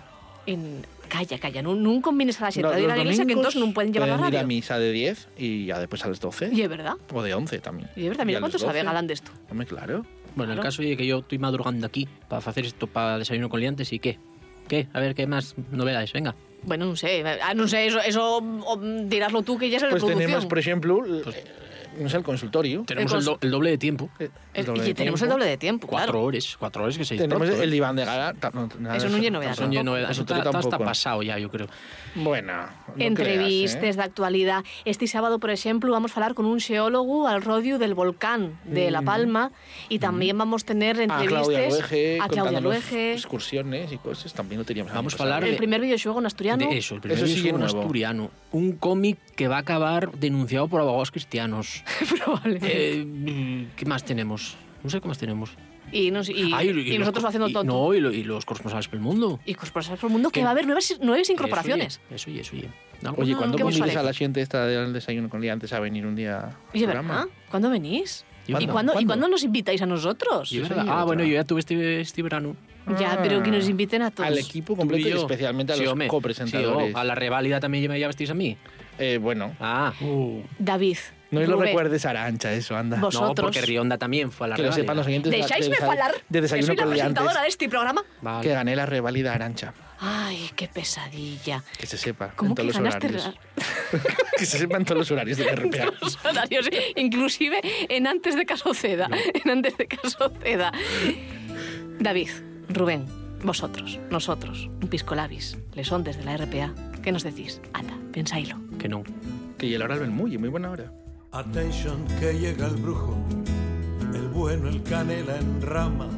en- 0.46 0.84
calla, 1.08 1.38
calla, 1.40 1.60
no, 1.62 1.74
no 1.74 2.00
combines 2.00 2.40
a 2.40 2.44
la 2.44 2.50
gente 2.52 2.68
Los- 2.68 2.76
de 2.76 2.84
a 2.84 2.88
la 2.94 2.98
iglesia 2.98 3.26
que 3.26 3.32
entonces 3.32 3.60
no 3.60 3.72
pueden 3.74 3.92
llevar 3.92 4.08
la 4.10 4.16
pueden 4.16 4.32
ir 4.32 4.36
a 4.38 4.42
radio. 4.42 4.46
misa 4.48 4.78
de 4.78 4.92
10 4.92 5.28
y 5.36 5.66
ya 5.66 5.78
después 5.80 6.04
a 6.04 6.08
las 6.08 6.20
12. 6.20 6.50
Y 6.52 6.62
es 6.62 6.68
verdad, 6.68 6.94
O 7.12 7.22
de 7.22 7.34
11 7.34 7.58
también. 7.58 7.90
y 7.96 8.02
es 8.04 8.08
verdad, 8.10 8.24
mira 8.26 8.38
a 8.38 8.40
cuánto 8.40 8.56
las 8.58 8.62
sabe 8.62 8.78
12. 8.78 8.86
Galán 8.86 9.06
de 9.06 9.14
esto. 9.14 9.30
Hombre, 9.50 9.66
claro. 9.66 10.06
Bueno, 10.36 10.52
el 10.52 10.58
Claro. 10.58 10.62
caso 10.68 10.82
es 10.82 10.96
que 10.96 11.04
yo 11.06 11.18
estoy 11.18 11.38
madrugando 11.38 11.84
aquí 11.86 12.06
para 12.28 12.38
hacer 12.48 12.64
esto 12.64 12.86
para 12.86 13.18
desayuno 13.18 13.48
con 13.48 13.58
liantes 13.60 13.92
y 13.92 13.98
qué. 13.98 14.18
¿Qué? 14.68 14.86
A 14.92 15.00
ver, 15.00 15.16
¿qué 15.16 15.26
más 15.26 15.56
novedades? 15.72 16.12
Venga. 16.12 16.36
Bueno, 16.62 16.86
no 16.86 16.96
sé, 16.96 17.24
ah, 17.42 17.54
no 17.54 17.66
sé, 17.68 17.86
eso, 17.86 18.00
eso 18.00 18.36
o, 18.38 18.76
diráslo 19.04 19.42
tú 19.42 19.56
que 19.58 19.70
ya 19.70 19.76
es 19.76 19.82
de 19.82 19.88
Pues 19.88 20.00
producción. 20.02 20.26
tenemos, 20.26 20.46
por 20.46 20.58
ejemplo, 20.58 21.04
el- 21.04 21.24
no 21.98 22.08
sé, 22.08 22.16
el 22.16 22.22
consultorio. 22.22 22.84
Tenemos 22.86 23.12
El 23.12 23.18
el, 23.18 23.24
do- 23.24 23.38
el 23.40 23.50
doble 23.50 23.70
de 23.70 23.78
tiempo. 23.78 24.08
El 24.18 24.30
El- 24.54 24.64
doble 24.66 24.82
y 24.82 24.86
de 24.88 24.94
tenemos 24.94 25.20
tiempo. 25.20 25.34
el 25.34 25.38
doble 25.40 25.50
de 25.50 25.56
tiempo, 25.56 25.86
Cuatro 25.86 26.12
claro. 26.12 26.24
horas. 26.26 26.56
Cuatro 26.58 26.82
horas 26.84 26.98
que 26.98 27.04
se 27.04 27.14
dice 27.14 27.24
Tenemos 27.24 27.46
pronto, 27.48 27.62
el 27.62 27.70
diván 27.70 27.96
de 27.96 28.04
gala. 28.04 28.34
no, 28.52 28.68
nada 28.78 28.96
Eso 28.96 29.06
de 29.08 29.12
no 29.18 29.24
es 29.24 29.32
novedad, 29.32 29.54
Son 29.54 29.70
lleno 29.70 29.94
de- 29.94 30.02
Eso 30.10 30.22
está, 30.22 30.38
está 30.60 30.78
pasado 30.78 31.22
ya, 31.22 31.38
yo 31.38 31.50
creo. 31.50 31.68
Bueno, 32.16 32.52
no 32.96 33.04
Entrevistas 33.04 33.78
creas, 33.78 33.94
¿eh? 33.94 33.96
de 33.98 34.02
actualidad. 34.02 34.64
Este 34.84 35.06
sábado, 35.06 35.38
por 35.38 35.50
ejemplo, 35.50 35.92
vamos 35.92 36.12
a 36.12 36.14
hablar 36.14 36.34
con 36.34 36.46
un 36.46 36.60
geólogo 36.60 37.28
al 37.28 37.42
rodio 37.42 37.78
del 37.78 37.94
volcán 37.94 38.58
de 38.64 38.90
La 38.90 39.02
Palma 39.02 39.52
y 39.88 39.98
también 39.98 40.36
vamos 40.38 40.62
a 40.64 40.66
tener 40.66 40.98
A 41.00 41.02
entrevistas 41.04 41.30
Mm. 41.30 41.50
Claudia 41.50 41.68
Luege, 41.68 42.18
a 42.20 42.28
Claudia 42.28 42.60
Luege, 42.60 43.12
excursiones 43.12 43.92
y 43.92 43.98
cosas, 43.98 44.32
también 44.34 44.58
lo 44.58 44.64
teníamos. 44.64 44.92
Vamos 44.92 45.18
a 45.18 45.22
hablar 45.22 45.44
el 45.44 45.56
primer 45.56 45.80
videojuego 45.80 46.18
en 46.20 46.26
asturiano. 46.26 46.68
De 46.68 46.78
eso, 46.78 46.94
el 46.96 47.00
primer 47.00 47.18
Eso 47.18 47.26
videojuego 47.26 47.58
nuevo. 47.58 47.80
asturiano. 47.80 48.30
Un 48.52 48.72
cómic 48.72 49.18
que 49.36 49.46
va 49.48 49.56
a 49.56 49.60
acabar 49.60 50.10
denunciado 50.12 50.66
por 50.68 50.80
abogados 50.80 51.10
cristianos. 51.12 51.79
Probablemente. 52.24 53.00
Eh, 53.00 53.66
¿Qué 53.76 53.84
más 53.86 54.04
tenemos? 54.04 54.56
No 54.82 54.90
sé 54.90 55.00
qué 55.00 55.08
más 55.08 55.18
tenemos. 55.18 55.50
y, 55.92 56.10
nos- 56.10 56.28
y- 56.28 56.52
Ah, 56.54 56.62
y 56.62 56.72
los 56.72 56.98
nosotros 57.00 57.24
haciendo 57.24 57.48
y- 57.48 57.52
tonto. 57.52 57.72
No, 57.72 57.92
y, 57.94 58.00
lo- 58.00 58.12
y 58.12 58.22
los 58.22 58.44
corresponsales 58.44 58.86
por 58.88 58.96
el 58.96 59.02
mundo. 59.02 59.40
Y 59.44 59.54
corporaciones 59.54 60.00
por 60.00 60.08
el 60.08 60.12
mundo, 60.12 60.30
que 60.30 60.40
¿Qué? 60.40 60.44
va 60.44 60.50
a 60.50 60.52
haber 60.52 60.66
nuevas, 60.66 60.98
nuevas 61.02 61.28
incorporaciones. 61.30 62.00
Eso 62.10 62.30
y 62.30 62.38
eso 62.38 62.56
y. 62.56 62.68
Oye, 63.16 63.34
¿cuándo 63.34 63.56
¿Qué 63.56 63.62
vos 63.64 63.74
convides 63.76 63.96
a 63.96 64.02
la 64.02 64.12
gente 64.12 64.40
esta 64.42 64.66
del 64.66 64.92
desayuno 64.92 65.28
con 65.28 65.40
liantes 65.40 65.72
a 65.72 65.80
venir 65.80 66.06
un 66.06 66.14
día 66.14 66.38
al 66.40 66.56
Oye, 66.74 66.84
programa? 66.84 67.14
¿verdad? 67.14 67.28
¿Cuándo 67.50 67.70
venís? 67.70 68.24
¿Y 68.46 68.52
¿Cuándo? 68.52 68.72
cuándo, 68.72 69.00
¿Y 69.00 69.06
¿Cuándo? 69.06 69.28
nos 69.28 69.42
invitáis 69.44 69.80
a 69.82 69.86
nosotros? 69.86 70.52
Ah, 70.70 70.82
otra. 70.82 71.04
bueno, 71.04 71.24
yo 71.24 71.34
ya 71.34 71.44
tuve 71.44 71.60
este, 71.60 72.00
este 72.00 72.22
verano. 72.22 72.56
Ya, 72.98 73.18
pero 73.22 73.42
que 73.42 73.50
nos 73.50 73.68
inviten 73.68 74.02
a 74.02 74.10
todos. 74.10 74.26
Al 74.28 74.38
equipo 74.38 74.76
completo 74.76 75.06
y, 75.08 75.12
yo. 75.12 75.18
especialmente 75.20 75.72
a 75.72 75.76
Sí, 75.76 75.82
los 75.84 75.92
hombre. 75.92 76.08
copresentadores. 76.08 76.88
Sí, 76.88 76.92
oh, 76.94 76.98
a 76.98 77.04
la 77.04 77.14
reválida 77.14 77.60
también 77.60 77.88
me 77.90 77.98
llevasteis 77.98 78.30
a 78.30 78.34
mí. 78.34 78.56
Eh, 78.98 79.18
bueno, 79.18 79.54
Ah, 79.60 79.92
David. 80.58 80.98
no 81.30 81.40
lo 81.40 81.58
recuerdes 81.60 82.04
Arancha, 82.04 82.52
eso, 82.52 82.76
anda. 82.76 82.98
Vos- 83.00 83.14
no, 83.14 83.20
Vosotros. 83.20 83.46
porque 83.46 83.62
Rionda 83.62 83.96
también 83.96 84.30
fue 84.32 84.46
a 84.46 84.50
la 84.50 84.56
que 84.56 84.62
lo 84.62 84.66
reválida. 84.68 84.82
sepan 84.82 84.96
los 84.96 85.06
oyentes 85.06 85.30
de, 85.30 85.36
de, 85.38 85.42
¿Dejáisme 85.44 85.76
desa- 85.76 85.86
falar? 85.86 86.12
de 86.12 86.20
Que 86.30 86.40
desayuno 86.42 86.66
soy 86.66 86.76
la 86.76 86.86
presentadora 86.86 87.42
de 87.42 87.48
este 87.48 87.68
programa. 87.68 88.02
Vale. 88.22 88.46
Que 88.46 88.52
gané 88.54 88.74
la 88.76 88.86
reválida 88.86 89.32
Arancha. 89.34 89.72
Ay, 90.00 90.50
qué 90.56 90.66
pesadilla. 90.66 91.62
Que 91.78 91.86
se 91.86 91.96
sepa. 91.98 92.32
¿Cómo 92.34 92.50
en 92.50 92.54
que 92.56 92.62
todos 92.62 92.74
los 92.74 92.82
ganaste 92.82 93.06
horarios. 93.06 93.34
que 94.38 94.46
se 94.46 94.58
sepa 94.58 94.76
en 94.78 94.84
todos 94.84 94.98
los 94.98 95.10
horarios 95.10 95.38
de 95.38 95.44
RPA. 95.54 95.92
los 96.00 96.18
horarios? 96.24 96.68
Inclusive 96.96 97.60
en 97.88 98.06
antes 98.06 98.34
de 98.36 98.44
caso 98.46 98.74
ceda. 98.74 99.08
En 99.44 99.50
antes 99.50 99.76
de 99.76 99.86
caso 99.86 100.32
ceda. 100.42 100.72
David, 101.98 102.28
Rubén, 102.72 103.04
vosotros, 103.42 103.98
nosotros, 104.10 104.70
un 104.80 104.88
pisco 104.88 105.16
labis, 105.16 105.58
lesontes 105.74 106.16
de 106.16 106.24
la 106.24 106.36
RPA, 106.36 106.72
¿qué 107.02 107.10
nos 107.10 107.24
decís? 107.24 107.60
Anda, 107.72 107.98
pensáislo. 108.12 108.56
Que 108.78 108.88
no. 108.88 109.02
que 109.58 109.66
y 109.66 109.74
el 109.74 109.82
hora 109.82 109.98
del 109.98 110.12
muy, 110.12 110.38
muy 110.38 110.48
buena 110.48 110.70
hora. 110.70 110.92
Attention 111.32 112.04
que 112.20 112.38
llega 112.38 112.68
el 112.68 112.76
brujo, 112.76 113.16
el 114.14 114.28
bueno, 114.28 114.68
el 114.68 114.84
canela 114.84 115.36
en 115.36 115.60
rama. 115.62 116.08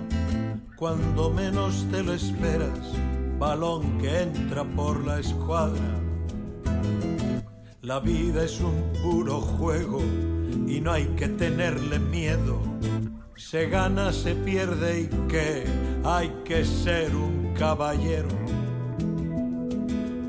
Cuando 0.76 1.30
menos 1.30 1.86
te 1.90 2.02
lo 2.02 2.12
esperas, 2.12 2.98
balón 3.38 3.98
que 3.98 4.20
entra 4.20 4.62
por 4.64 5.06
la 5.06 5.20
escuadra. 5.20 6.00
La 7.80 7.98
vida 7.98 8.44
es 8.44 8.60
un 8.60 8.92
puro 9.02 9.40
juego 9.40 10.02
y 10.66 10.82
no 10.82 10.92
hay 10.92 11.06
que 11.16 11.28
tenerle 11.28 11.98
miedo. 11.98 12.60
Se 13.36 13.68
gana, 13.68 14.12
se 14.12 14.34
pierde 14.34 15.02
y 15.02 15.06
que 15.28 15.64
hay 16.04 16.28
que 16.44 16.64
ser 16.64 17.14
un 17.14 17.54
caballero. 17.54 18.28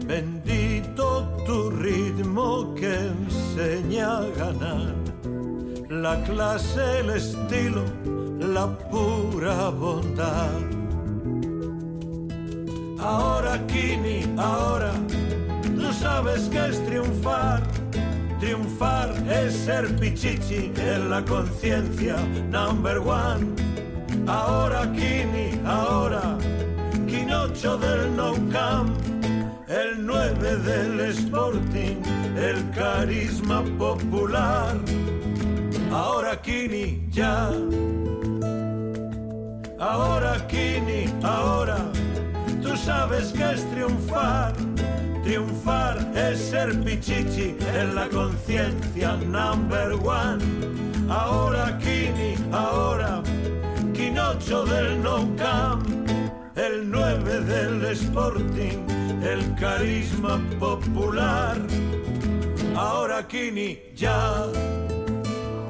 Bendito 0.05 1.33
tu 1.45 1.69
ritmo 1.69 2.73
que 2.75 2.93
enseña 2.93 4.17
a 4.17 4.25
ganar 4.37 4.95
la 5.89 6.23
clase, 6.23 6.99
el 6.99 7.11
estilo, 7.11 7.83
la 8.39 8.67
pura 8.89 9.69
bondad. 9.69 10.59
Ahora, 12.99 13.59
Kini, 13.67 14.25
ahora, 14.37 14.93
tú 15.75 15.93
sabes 15.93 16.49
que 16.49 16.67
es 16.67 16.85
triunfar. 16.85 17.82
Triunfar 18.43 19.09
es 19.29 19.55
ser 19.55 19.87
pichichi 19.95 20.73
en 20.75 21.09
la 21.09 21.23
conciencia, 21.23 22.17
number 22.51 22.97
one. 22.99 23.55
Ahora, 24.27 24.81
Kini, 24.91 25.61
ahora, 25.65 26.37
Quinocho 27.07 27.77
del 27.77 28.13
No 28.17 28.33
Camp, 28.51 28.97
el 29.69 30.05
9 30.05 30.57
del 30.57 30.99
Sporting, 31.11 32.01
el 32.35 32.69
carisma 32.71 33.63
popular. 33.77 34.75
Ahora, 35.89 36.41
Kini, 36.41 37.07
ya. 37.11 37.49
Ahora, 39.79 40.45
Kini, 40.47 41.05
ahora, 41.23 41.77
tú 42.61 42.75
sabes 42.75 43.31
que 43.31 43.51
es 43.53 43.63
triunfar. 43.71 44.72
Triunfar 45.23 46.11
es 46.15 46.37
ser 46.49 46.83
pichichi 46.83 47.55
en 47.73 47.95
la 47.95 48.09
conciencia 48.09 49.15
number 49.15 49.93
one. 50.05 50.43
Ahora 51.09 51.77
Kini, 51.77 52.35
ahora 52.51 53.23
Quinocho 53.93 54.65
del 54.65 55.01
No 55.01 55.33
Camp, 55.37 55.87
el 56.57 56.91
9 56.91 57.41
del 57.41 57.85
Sporting, 57.85 58.85
el 59.23 59.55
carisma 59.55 60.41
popular. 60.59 61.57
Ahora 62.75 63.25
Kini, 63.25 63.79
ya. 63.95 64.45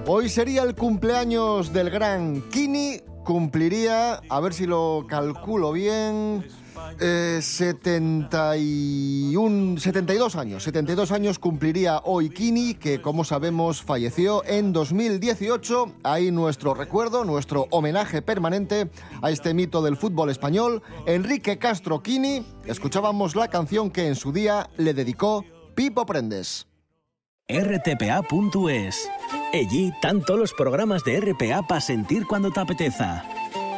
Hoy 0.07 0.29
sería 0.29 0.63
el 0.63 0.73
cumpleaños 0.73 1.71
del 1.71 1.91
gran 1.91 2.41
Kini. 2.49 3.01
Cumpliría, 3.23 4.19
a 4.29 4.39
ver 4.39 4.53
si 4.53 4.65
lo 4.65 5.05
calculo 5.07 5.71
bien, 5.71 6.43
eh, 6.99 7.39
71, 7.41 9.79
72 9.79 10.35
años. 10.35 10.63
72 10.63 11.11
años 11.11 11.39
cumpliría 11.39 12.01
hoy 12.03 12.29
Kini, 12.29 12.75
que 12.75 13.01
como 13.01 13.23
sabemos 13.23 13.81
falleció 13.81 14.43
en 14.45 14.73
2018. 14.73 15.93
Ahí 16.03 16.31
nuestro 16.31 16.73
recuerdo, 16.73 17.25
nuestro 17.25 17.67
homenaje 17.71 18.21
permanente 18.21 18.89
a 19.21 19.31
este 19.31 19.53
mito 19.53 19.81
del 19.81 19.97
fútbol 19.97 20.29
español, 20.29 20.81
Enrique 21.05 21.57
Castro 21.57 22.01
Kini. 22.01 22.45
Escuchábamos 22.65 23.35
la 23.35 23.47
canción 23.47 23.91
que 23.91 24.07
en 24.07 24.15
su 24.15 24.31
día 24.31 24.69
le 24.77 24.93
dedicó 24.93 25.45
Pipo 25.75 26.05
Prendes. 26.05 26.67
rtpa.es. 27.47 29.09
Allí 29.53 29.91
todos 30.01 30.39
los 30.39 30.53
programas 30.53 31.03
de 31.03 31.19
RPA 31.19 31.67
para 31.67 31.81
sentir 31.81 32.25
cuando 32.25 32.51
te 32.51 32.59
apeteza. 32.59 33.23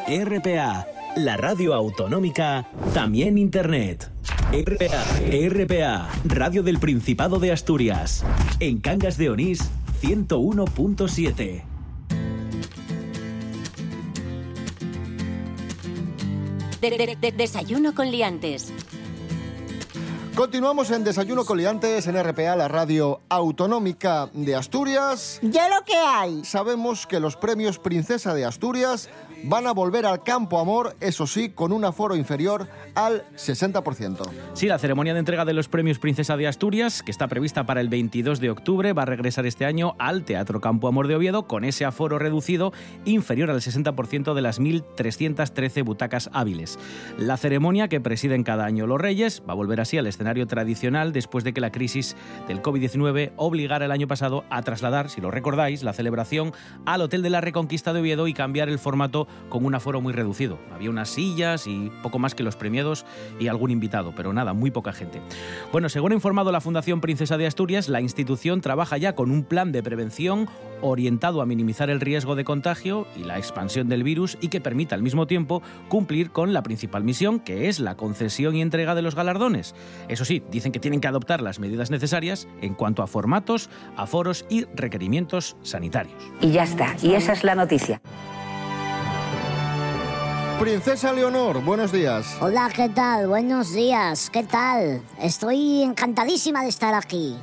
RPA, 0.07 0.87
la 1.15 1.37
radio 1.37 1.73
autonómica, 1.73 2.67
también 2.93 3.37
internet. 3.37 4.09
RPA, 4.51 5.03
RPA, 5.49 6.09
Radio 6.25 6.63
del 6.63 6.79
Principado 6.79 7.39
de 7.39 7.51
Asturias. 7.51 8.23
En 8.59 8.79
Cangas 8.79 9.17
de 9.17 9.29
Onís, 9.29 9.69
101.7. 10.01 11.63
De- 16.81 16.91
de- 16.97 17.17
de- 17.19 17.31
desayuno 17.31 17.95
con 17.95 18.11
liantes. 18.11 18.71
Continuamos 20.35 20.91
en 20.91 21.05
Desayuno 21.05 21.45
Coliantes 21.45 22.07
en 22.07 22.17
RPA, 22.21 22.57
la 22.57 22.67
radio 22.67 23.21
autonómica 23.29 24.29
de 24.33 24.53
Asturias. 24.53 25.39
¡Ya 25.41 25.69
lo 25.69 25.85
que 25.85 25.95
hay! 25.95 26.43
Sabemos 26.43 27.07
que 27.07 27.21
los 27.21 27.37
premios 27.37 27.79
Princesa 27.79 28.33
de 28.33 28.43
Asturias 28.43 29.09
van 29.47 29.67
a 29.67 29.73
volver 29.73 30.05
al 30.07 30.23
Campo 30.23 30.59
Amor, 30.59 30.95
eso 30.99 31.27
sí, 31.27 31.49
con 31.49 31.71
un 31.71 31.85
aforo 31.85 32.15
inferior 32.15 32.67
al 32.95 33.23
60%. 33.35 34.27
Sí, 34.53 34.67
la 34.67 34.79
ceremonia 34.79 35.13
de 35.13 35.19
entrega 35.19 35.45
de 35.45 35.53
los 35.53 35.67
premios 35.67 35.99
Princesa 35.99 36.35
de 36.35 36.47
Asturias, 36.47 37.03
que 37.03 37.11
está 37.11 37.27
prevista 37.27 37.65
para 37.65 37.81
el 37.81 37.89
22 37.89 38.39
de 38.39 38.49
octubre, 38.49 38.93
va 38.93 39.03
a 39.03 39.05
regresar 39.05 39.45
este 39.45 39.65
año 39.65 39.95
al 39.99 40.23
Teatro 40.23 40.61
Campo 40.61 40.87
Amor 40.87 41.07
de 41.07 41.15
Oviedo 41.15 41.47
con 41.47 41.63
ese 41.63 41.85
aforo 41.85 42.17
reducido 42.17 42.73
inferior 43.05 43.51
al 43.51 43.61
60% 43.61 44.33
de 44.33 44.41
las 44.41 44.59
1.313 44.59 45.83
butacas 45.83 46.29
hábiles. 46.33 46.79
La 47.19 47.37
ceremonia, 47.37 47.87
que 47.87 48.01
presiden 48.01 48.43
cada 48.43 48.65
año 48.65 48.87
los 48.87 48.99
Reyes, 48.99 49.43
va 49.47 49.53
a 49.53 49.55
volver 49.55 49.79
así 49.79 49.97
al 49.97 50.07
escenario 50.07 50.47
tradicional 50.47 51.13
después 51.13 51.43
de 51.43 51.53
que 51.53 51.61
la 51.61 51.71
crisis 51.71 52.15
del 52.47 52.63
COVID-19 52.63 53.33
obligara 53.35 53.85
el 53.85 53.91
año 53.91 54.07
pasado 54.07 54.43
a 54.49 54.63
trasladar, 54.63 55.09
si 55.09 55.21
lo 55.21 55.29
recordáis, 55.29 55.83
la 55.83 55.93
celebración 55.93 56.51
al 56.85 57.01
Hotel 57.01 57.21
de 57.21 57.29
la 57.29 57.41
Reconquista 57.41 57.93
de 57.93 57.99
Oviedo 57.99 58.27
y 58.27 58.33
cambiar 58.33 58.69
el 58.69 58.79
formato 58.79 59.27
con 59.49 59.65
un 59.65 59.75
aforo 59.75 60.01
muy 60.01 60.13
reducido. 60.13 60.59
Había 60.73 60.89
unas 60.89 61.09
sillas 61.09 61.67
y 61.67 61.91
poco 62.01 62.19
más 62.19 62.35
que 62.35 62.43
los 62.43 62.55
premiados 62.55 63.05
y 63.39 63.47
algún 63.47 63.71
invitado, 63.71 64.13
pero 64.15 64.33
nada, 64.33 64.53
muy 64.53 64.71
poca 64.71 64.93
gente. 64.93 65.21
Bueno, 65.71 65.89
según 65.89 66.11
ha 66.11 66.15
informado 66.15 66.51
la 66.51 66.61
Fundación 66.61 67.01
Princesa 67.01 67.37
de 67.37 67.47
Asturias, 67.47 67.89
la 67.89 68.01
institución 68.01 68.61
trabaja 68.61 68.97
ya 68.97 69.15
con 69.15 69.31
un 69.31 69.43
plan 69.43 69.71
de 69.71 69.83
prevención 69.83 70.47
orientado 70.81 71.41
a 71.41 71.45
minimizar 71.45 71.89
el 71.89 72.01
riesgo 72.01 72.35
de 72.35 72.43
contagio 72.43 73.07
y 73.15 73.23
la 73.23 73.37
expansión 73.37 73.87
del 73.89 74.03
virus 74.03 74.37
y 74.41 74.49
que 74.49 74.61
permita 74.61 74.95
al 74.95 75.01
mismo 75.01 75.27
tiempo 75.27 75.61
cumplir 75.89 76.31
con 76.31 76.53
la 76.53 76.63
principal 76.63 77.03
misión, 77.03 77.39
que 77.39 77.69
es 77.69 77.79
la 77.79 77.95
concesión 77.95 78.55
y 78.55 78.61
entrega 78.61 78.95
de 78.95 79.01
los 79.01 79.15
galardones. 79.15 79.75
Eso 80.07 80.25
sí, 80.25 80.43
dicen 80.51 80.71
que 80.71 80.79
tienen 80.79 81.01
que 81.01 81.07
adoptar 81.07 81.41
las 81.41 81.59
medidas 81.59 81.91
necesarias 81.91 82.47
en 82.61 82.73
cuanto 82.73 83.03
a 83.03 83.07
formatos, 83.07 83.69
aforos 83.95 84.45
y 84.49 84.65
requerimientos 84.75 85.55
sanitarios. 85.61 86.21
Y 86.41 86.51
ya 86.51 86.63
está, 86.63 86.95
y 87.01 87.13
esa 87.13 87.33
es 87.33 87.43
la 87.43 87.55
noticia. 87.55 88.01
Princesa 90.59 91.11
Leonor, 91.11 91.61
buenos 91.63 91.91
días. 91.91 92.37
Hola, 92.39 92.71
¿qué 92.73 92.87
tal? 92.87 93.27
Buenos 93.27 93.73
días, 93.73 94.29
¿qué 94.29 94.43
tal? 94.43 95.01
Estoy 95.19 95.83
encantadísima 95.83 96.63
de 96.63 96.69
estar 96.69 96.93
aquí. 96.93 97.35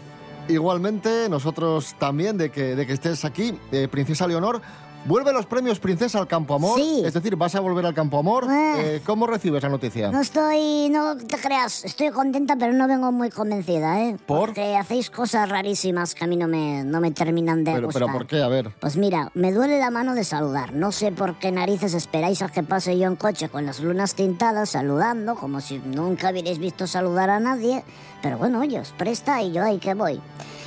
Igualmente, 0.48 1.28
nosotros 1.28 1.94
también 1.98 2.38
de 2.38 2.50
que, 2.50 2.74
de 2.74 2.86
que 2.86 2.94
estés 2.94 3.24
aquí, 3.26 3.56
eh, 3.70 3.86
Princesa 3.86 4.26
Leonor. 4.26 4.62
¿Vuelve 5.04 5.32
los 5.32 5.46
premios 5.46 5.80
Princesa 5.80 6.20
al 6.20 6.28
Campo 6.28 6.54
Amor? 6.54 6.78
Sí. 6.78 7.02
Es 7.04 7.12
decir, 7.12 7.34
¿vas 7.34 7.56
a 7.56 7.60
volver 7.60 7.84
al 7.84 7.92
Campo 7.92 8.18
Amor? 8.18 8.46
Ah. 8.48 8.74
Eh, 8.78 9.02
¿Cómo 9.04 9.26
recibes 9.26 9.60
la 9.62 9.68
noticia? 9.68 10.12
No 10.12 10.20
estoy, 10.20 10.88
no 10.90 11.16
te 11.16 11.38
creas, 11.38 11.84
estoy 11.84 12.10
contenta, 12.10 12.54
pero 12.56 12.72
no 12.72 12.86
vengo 12.86 13.10
muy 13.10 13.28
convencida, 13.30 14.00
¿eh? 14.00 14.16
¿Por? 14.26 14.42
Porque 14.52 14.76
hacéis 14.76 15.10
cosas 15.10 15.48
rarísimas 15.48 16.14
que 16.14 16.24
a 16.24 16.28
mí 16.28 16.36
no 16.36 16.46
me, 16.46 16.84
no 16.84 17.00
me 17.00 17.10
terminan 17.10 17.64
de 17.64 17.72
Pero, 17.72 17.86
gustar. 17.88 18.02
pero 18.02 18.12
¿por 18.16 18.26
qué? 18.28 18.42
A 18.42 18.48
ver. 18.48 18.70
Pues 18.78 18.96
mira, 18.96 19.30
me 19.34 19.50
duele 19.52 19.80
la 19.80 19.90
mano 19.90 20.14
de 20.14 20.22
saludar. 20.22 20.72
No 20.72 20.92
sé 20.92 21.10
por 21.10 21.36
qué 21.40 21.50
narices 21.50 21.94
esperáis 21.94 22.40
a 22.42 22.48
que 22.48 22.62
pase 22.62 22.96
yo 22.96 23.08
en 23.08 23.16
coche 23.16 23.48
con 23.48 23.66
las 23.66 23.80
lunas 23.80 24.14
tintadas 24.14 24.70
saludando, 24.70 25.34
como 25.34 25.60
si 25.60 25.78
nunca 25.80 26.30
hubierais 26.30 26.58
visto 26.58 26.86
saludar 26.86 27.28
a 27.30 27.40
nadie. 27.40 27.82
Pero 28.22 28.38
bueno, 28.38 28.60
oye, 28.60 28.78
os 28.78 28.90
presta 28.92 29.42
y 29.42 29.50
yo 29.52 29.64
ahí 29.64 29.78
que 29.78 29.94
voy. 29.94 30.20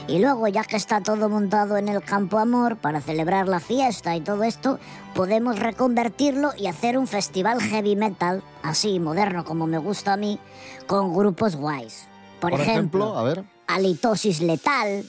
Y 0.07 0.19
luego, 0.19 0.47
ya 0.47 0.63
que 0.63 0.75
está 0.75 1.01
todo 1.01 1.29
montado 1.29 1.77
en 1.77 1.89
el 1.89 2.03
Campo 2.03 2.37
Amor 2.37 2.77
para 2.77 3.01
celebrar 3.01 3.47
la 3.47 3.59
fiesta 3.59 4.15
y 4.15 4.21
todo 4.21 4.43
esto, 4.43 4.77
podemos 5.15 5.57
reconvertirlo 5.57 6.51
y 6.55 6.67
hacer 6.67 6.97
un 6.99 7.07
festival 7.07 7.59
heavy 7.59 7.95
metal, 7.95 8.43
así 8.61 8.99
moderno 8.99 9.43
como 9.45 9.65
me 9.65 9.79
gusta 9.79 10.13
a 10.13 10.17
mí, 10.17 10.39
con 10.85 11.11
grupos 11.15 11.55
guays. 11.55 12.07
Por, 12.39 12.51
Por 12.51 12.61
ejemplo, 12.61 13.17
a 13.17 13.23
ver. 13.23 13.45
Halitosis 13.65 14.41
Letal, 14.41 15.05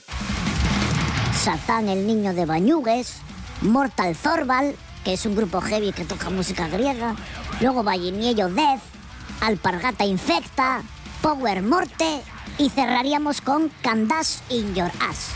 Satán 1.33 1.89
el 1.89 2.07
Niño 2.07 2.33
de 2.33 2.47
Bañugues, 2.47 3.17
Mortal 3.61 4.15
Zorbal, 4.15 4.75
que 5.03 5.13
es 5.13 5.27
un 5.27 5.35
grupo 5.35 5.61
heavy 5.61 5.91
que 5.91 6.05
toca 6.05 6.31
música 6.31 6.67
griega, 6.69 7.15
luego 7.61 7.83
Valliniello 7.83 8.49
Death, 8.49 8.81
Alpargata 9.41 10.05
Infecta, 10.05 10.81
Power 11.21 11.61
Morte 11.61 12.23
y 12.57 12.69
cerraríamos 12.69 13.41
con 13.41 13.69
Candace 13.81 14.39
in 14.49 14.73
Your 14.73 14.91
Ass. 14.99 15.29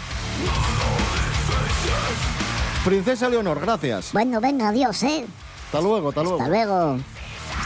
Princesa 2.83 3.29
Leonor, 3.29 3.59
gracias. 3.59 4.11
Bueno, 4.11 4.41
venga, 4.41 4.69
adiós, 4.69 5.03
¿eh? 5.03 5.25
Hasta 5.65 5.81
luego, 5.81 6.09
hasta 6.09 6.23
luego. 6.23 6.39
Hasta 6.41 6.49
luego. 6.49 6.99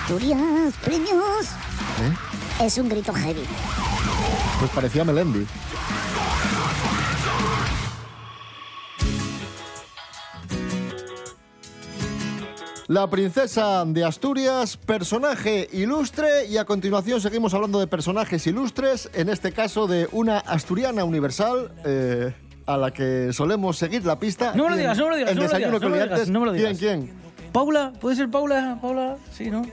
Asturias, 0.01 0.73
premios. 0.83 1.45
¿Eh? 2.01 2.65
Es 2.65 2.77
un 2.77 2.89
grito 2.89 3.13
heavy. 3.13 3.45
Pues 4.59 4.71
parecía 4.71 5.03
Melendi. 5.03 5.45
La 12.87 13.09
princesa 13.09 13.83
de 13.83 14.03
Asturias, 14.05 14.77
personaje 14.77 15.67
ilustre 15.73 16.45
y 16.47 16.57
a 16.57 16.65
continuación 16.65 17.19
seguimos 17.19 17.53
hablando 17.55 17.79
de 17.79 17.87
personajes 17.87 18.45
ilustres, 18.45 19.09
en 19.13 19.29
este 19.29 19.51
caso 19.51 19.87
de 19.87 20.07
una 20.11 20.37
asturiana 20.37 21.03
universal 21.03 21.71
eh, 21.83 22.31
a 22.67 22.77
la 22.77 22.91
que 22.91 23.33
solemos 23.33 23.77
seguir 23.77 24.05
la 24.05 24.19
pista. 24.19 24.53
No 24.55 24.65
me 24.65 24.69
lo 24.71 24.77
digas, 24.77 24.97
no 24.99 25.05
me 25.05 25.09
lo 25.11 25.15
digas, 25.17 25.31
En 25.31 25.37
no 25.37 25.41
me 25.43 25.49
lo 25.49 25.57
digas, 25.57 25.67
no 25.67 25.71
me 25.71 25.71
lo 25.73 25.79
con 25.79 25.93
digas, 25.93 26.07
Liantes. 26.09 26.29
no 26.29 26.39
me 26.41 26.45
lo 26.45 26.51
¿Quién, 26.51 26.65
digas. 26.65 26.77
quién? 26.79 27.51
Paula, 27.51 27.93
¿puede 27.99 28.15
ser 28.17 28.29
Paula? 28.29 28.77
Paula, 28.79 29.17
sí, 29.31 29.49
¿no? 29.49 29.63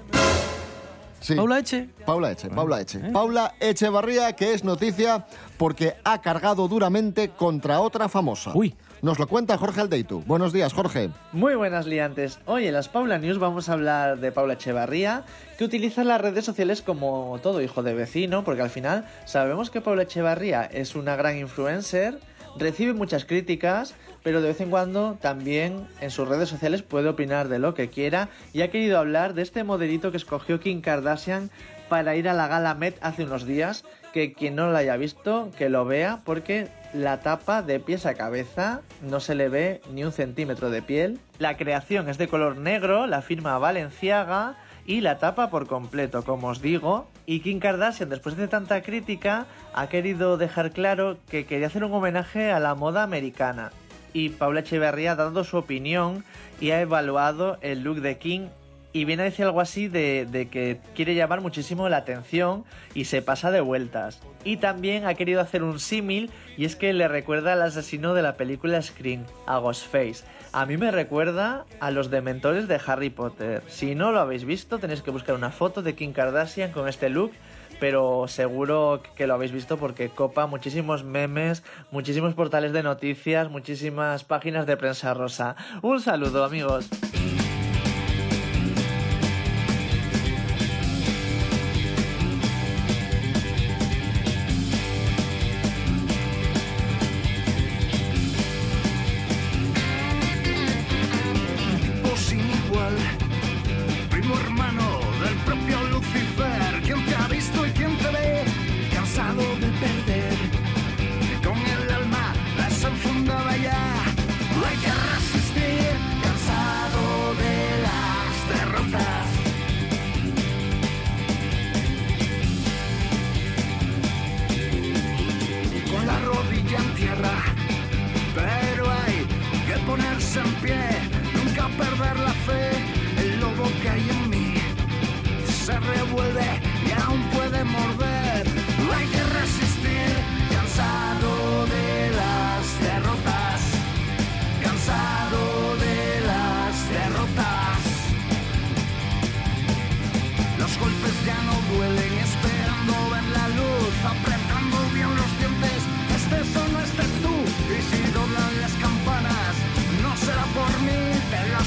Sí. 1.20 1.34
Paula 1.34 1.58
Eche. 1.58 1.88
Paula 2.06 2.32
Eche, 2.32 2.48
Paula 2.48 2.80
Eche. 2.80 2.98
Paula 3.12 3.54
Echevarría, 3.60 4.32
que 4.34 4.54
es 4.54 4.64
noticia 4.64 5.26
porque 5.58 5.94
ha 6.02 6.20
cargado 6.22 6.66
duramente 6.66 7.28
contra 7.28 7.78
otra 7.80 8.08
famosa. 8.08 8.52
Uy. 8.54 8.74
Nos 9.02 9.18
lo 9.18 9.26
cuenta 9.26 9.58
Jorge 9.58 9.80
Aldeitu. 9.80 10.22
Buenos 10.28 10.52
días, 10.52 10.72
Jorge. 10.72 11.10
Muy 11.32 11.56
buenas 11.56 11.88
liantes. 11.88 12.38
Hoy 12.46 12.68
en 12.68 12.74
las 12.74 12.88
Paula 12.88 13.18
News 13.18 13.40
vamos 13.40 13.68
a 13.68 13.72
hablar 13.72 14.20
de 14.20 14.30
Paula 14.30 14.52
Echevarría, 14.52 15.24
que 15.58 15.64
utiliza 15.64 16.04
las 16.04 16.20
redes 16.20 16.44
sociales 16.44 16.82
como 16.82 17.36
todo 17.42 17.60
hijo 17.60 17.82
de 17.82 17.94
vecino, 17.94 18.44
porque 18.44 18.62
al 18.62 18.70
final 18.70 19.04
sabemos 19.24 19.70
que 19.70 19.80
Paula 19.80 20.04
Echevarría 20.04 20.62
es 20.62 20.94
una 20.94 21.16
gran 21.16 21.36
influencer, 21.36 22.20
recibe 22.56 22.92
muchas 22.92 23.24
críticas, 23.24 23.96
pero 24.22 24.40
de 24.40 24.46
vez 24.46 24.60
en 24.60 24.70
cuando 24.70 25.18
también 25.20 25.88
en 26.00 26.12
sus 26.12 26.28
redes 26.28 26.48
sociales 26.48 26.82
puede 26.82 27.08
opinar 27.08 27.48
de 27.48 27.58
lo 27.58 27.74
que 27.74 27.90
quiera 27.90 28.28
y 28.52 28.62
ha 28.62 28.70
querido 28.70 29.00
hablar 29.00 29.34
de 29.34 29.42
este 29.42 29.64
modelito 29.64 30.12
que 30.12 30.16
escogió 30.16 30.60
Kim 30.60 30.80
Kardashian 30.80 31.50
para 31.88 32.14
ir 32.14 32.28
a 32.28 32.34
la 32.34 32.46
gala 32.46 32.76
Met 32.76 32.98
hace 33.00 33.24
unos 33.24 33.46
días, 33.46 33.84
que 34.12 34.32
quien 34.32 34.56
no 34.56 34.70
lo 34.70 34.76
haya 34.76 34.96
visto, 34.96 35.50
que 35.56 35.68
lo 35.68 35.84
vea, 35.84 36.20
porque 36.24 36.68
la 36.92 37.20
tapa 37.20 37.62
de 37.62 37.80
pies 37.80 38.06
a 38.06 38.14
cabeza 38.14 38.82
no 39.00 39.20
se 39.20 39.34
le 39.34 39.48
ve 39.48 39.80
ni 39.92 40.04
un 40.04 40.12
centímetro 40.12 40.70
de 40.70 40.82
piel. 40.82 41.18
La 41.38 41.56
creación 41.56 42.08
es 42.08 42.18
de 42.18 42.28
color 42.28 42.56
negro, 42.56 43.06
la 43.06 43.22
firma 43.22 43.58
Valenciaga 43.58 44.56
y 44.84 45.00
la 45.00 45.18
tapa 45.18 45.50
por 45.50 45.66
completo, 45.66 46.24
como 46.24 46.48
os 46.48 46.60
digo. 46.60 47.08
Y 47.24 47.40
Kim 47.40 47.60
Kardashian, 47.60 48.10
después 48.10 48.36
de 48.36 48.48
tanta 48.48 48.82
crítica, 48.82 49.46
ha 49.74 49.88
querido 49.88 50.36
dejar 50.36 50.72
claro 50.72 51.16
que 51.30 51.46
quería 51.46 51.68
hacer 51.68 51.84
un 51.84 51.94
homenaje 51.94 52.50
a 52.50 52.60
la 52.60 52.74
moda 52.74 53.02
americana. 53.02 53.72
Y 54.12 54.30
Paula 54.30 54.60
Echeverría 54.60 55.12
ha 55.12 55.16
dado 55.16 55.44
su 55.44 55.56
opinión 55.56 56.24
y 56.60 56.70
ha 56.70 56.80
evaluado 56.80 57.58
el 57.62 57.82
look 57.82 58.00
de 58.00 58.18
Kim 58.18 58.48
y 58.92 59.04
viene 59.04 59.22
a 59.22 59.24
decir 59.24 59.44
algo 59.44 59.60
así 59.60 59.88
de, 59.88 60.26
de, 60.30 60.48
que 60.48 60.78
quiere 60.94 61.14
llamar 61.14 61.40
muchísimo 61.40 61.88
la 61.88 61.98
atención 61.98 62.64
y 62.94 63.06
se 63.06 63.22
pasa 63.22 63.50
de 63.50 63.60
vueltas. 63.60 64.20
Y 64.44 64.58
también 64.58 65.06
ha 65.06 65.14
querido 65.14 65.40
hacer 65.40 65.62
un 65.62 65.80
símil 65.80 66.30
y 66.56 66.64
es 66.64 66.76
que 66.76 66.92
le 66.92 67.08
recuerda 67.08 67.54
al 67.54 67.62
asesino 67.62 68.14
de 68.14 68.22
la 68.22 68.36
película 68.36 68.82
Scream, 68.82 69.24
a 69.46 69.58
Ghostface. 69.58 70.24
A 70.52 70.66
mí 70.66 70.76
me 70.76 70.90
recuerda 70.90 71.64
a 71.80 71.90
los 71.90 72.10
dementores 72.10 72.68
de 72.68 72.80
Harry 72.86 73.10
Potter. 73.10 73.62
Si 73.66 73.94
no 73.94 74.12
lo 74.12 74.20
habéis 74.20 74.44
visto 74.44 74.78
tenéis 74.78 75.02
que 75.02 75.10
buscar 75.10 75.34
una 75.34 75.50
foto 75.50 75.82
de 75.82 75.94
Kim 75.94 76.12
Kardashian 76.12 76.72
con 76.72 76.88
este 76.88 77.08
look 77.08 77.32
pero 77.80 78.28
seguro 78.28 79.02
que 79.16 79.26
lo 79.26 79.34
habéis 79.34 79.50
visto 79.50 79.76
porque 79.76 80.08
copa 80.08 80.46
muchísimos 80.46 81.02
memes, 81.02 81.64
muchísimos 81.90 82.32
portales 82.32 82.72
de 82.72 82.84
noticias, 82.84 83.50
muchísimas 83.50 84.22
páginas 84.22 84.66
de 84.66 84.76
prensa 84.76 85.14
rosa. 85.14 85.56
Un 85.82 86.00
saludo 86.00 86.44
amigos. 86.44 86.88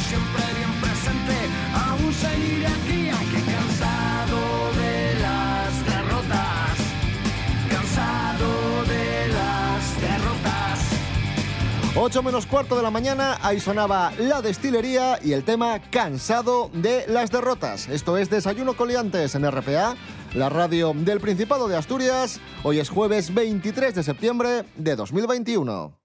Siempre 0.07 0.43
bien 0.57 0.73
presente. 0.81 1.35
Aún 1.73 2.13
seguiré 2.13 2.67
aquí, 2.67 3.09
aunque 3.09 3.41
cansado 3.51 4.39
de 4.77 5.19
las 5.19 5.85
derrotas. 5.85 6.77
Cansado 7.69 8.83
de 8.85 9.27
las 9.33 10.01
derrotas. 10.01 10.79
8 11.95 12.23
menos 12.23 12.45
cuarto 12.45 12.75
de 12.75 12.83
la 12.83 12.91
mañana, 12.91 13.39
ahí 13.41 13.59
sonaba 13.59 14.11
La 14.19 14.41
Destilería 14.41 15.17
y 15.23 15.33
el 15.33 15.43
tema 15.43 15.81
Cansado 15.89 16.69
de 16.73 17.05
las 17.07 17.31
derrotas. 17.31 17.87
Esto 17.89 18.17
es 18.17 18.29
Desayuno 18.29 18.75
Coliantes 18.75 19.33
en 19.33 19.49
RPA, 19.49 19.95
la 20.33 20.49
radio 20.49 20.93
del 20.95 21.19
Principado 21.19 21.67
de 21.67 21.77
Asturias. 21.77 22.39
Hoy 22.63 22.79
es 22.79 22.89
jueves 22.89 23.33
23 23.33 23.95
de 23.95 24.03
septiembre 24.03 24.65
de 24.75 24.95
2021. 24.95 26.04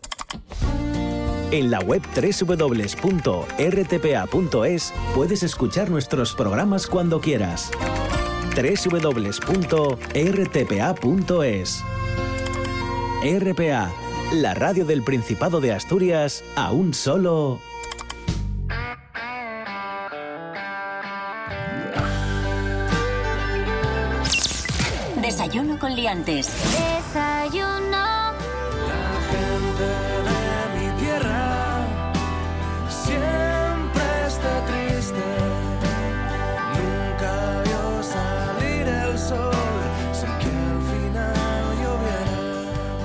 En 1.51 1.69
la 1.69 1.79
web 1.81 2.01
www.rtpa.es 2.15 2.93
puedes 5.13 5.43
escuchar 5.43 5.89
nuestros 5.89 6.33
programas 6.33 6.87
cuando 6.87 7.19
quieras. 7.19 7.71
www.rtpa.es 8.55 9.43
RPA, 13.23 13.91
la 14.33 14.53
radio 14.53 14.85
del 14.85 15.03
Principado 15.03 15.59
de 15.59 15.73
Asturias, 15.73 16.43
a 16.55 16.71
un 16.71 16.93
solo... 16.93 17.59
Desayuno 25.21 25.77
con 25.77 25.93
liantes. 25.95 26.49
Desayuno. 27.13 27.90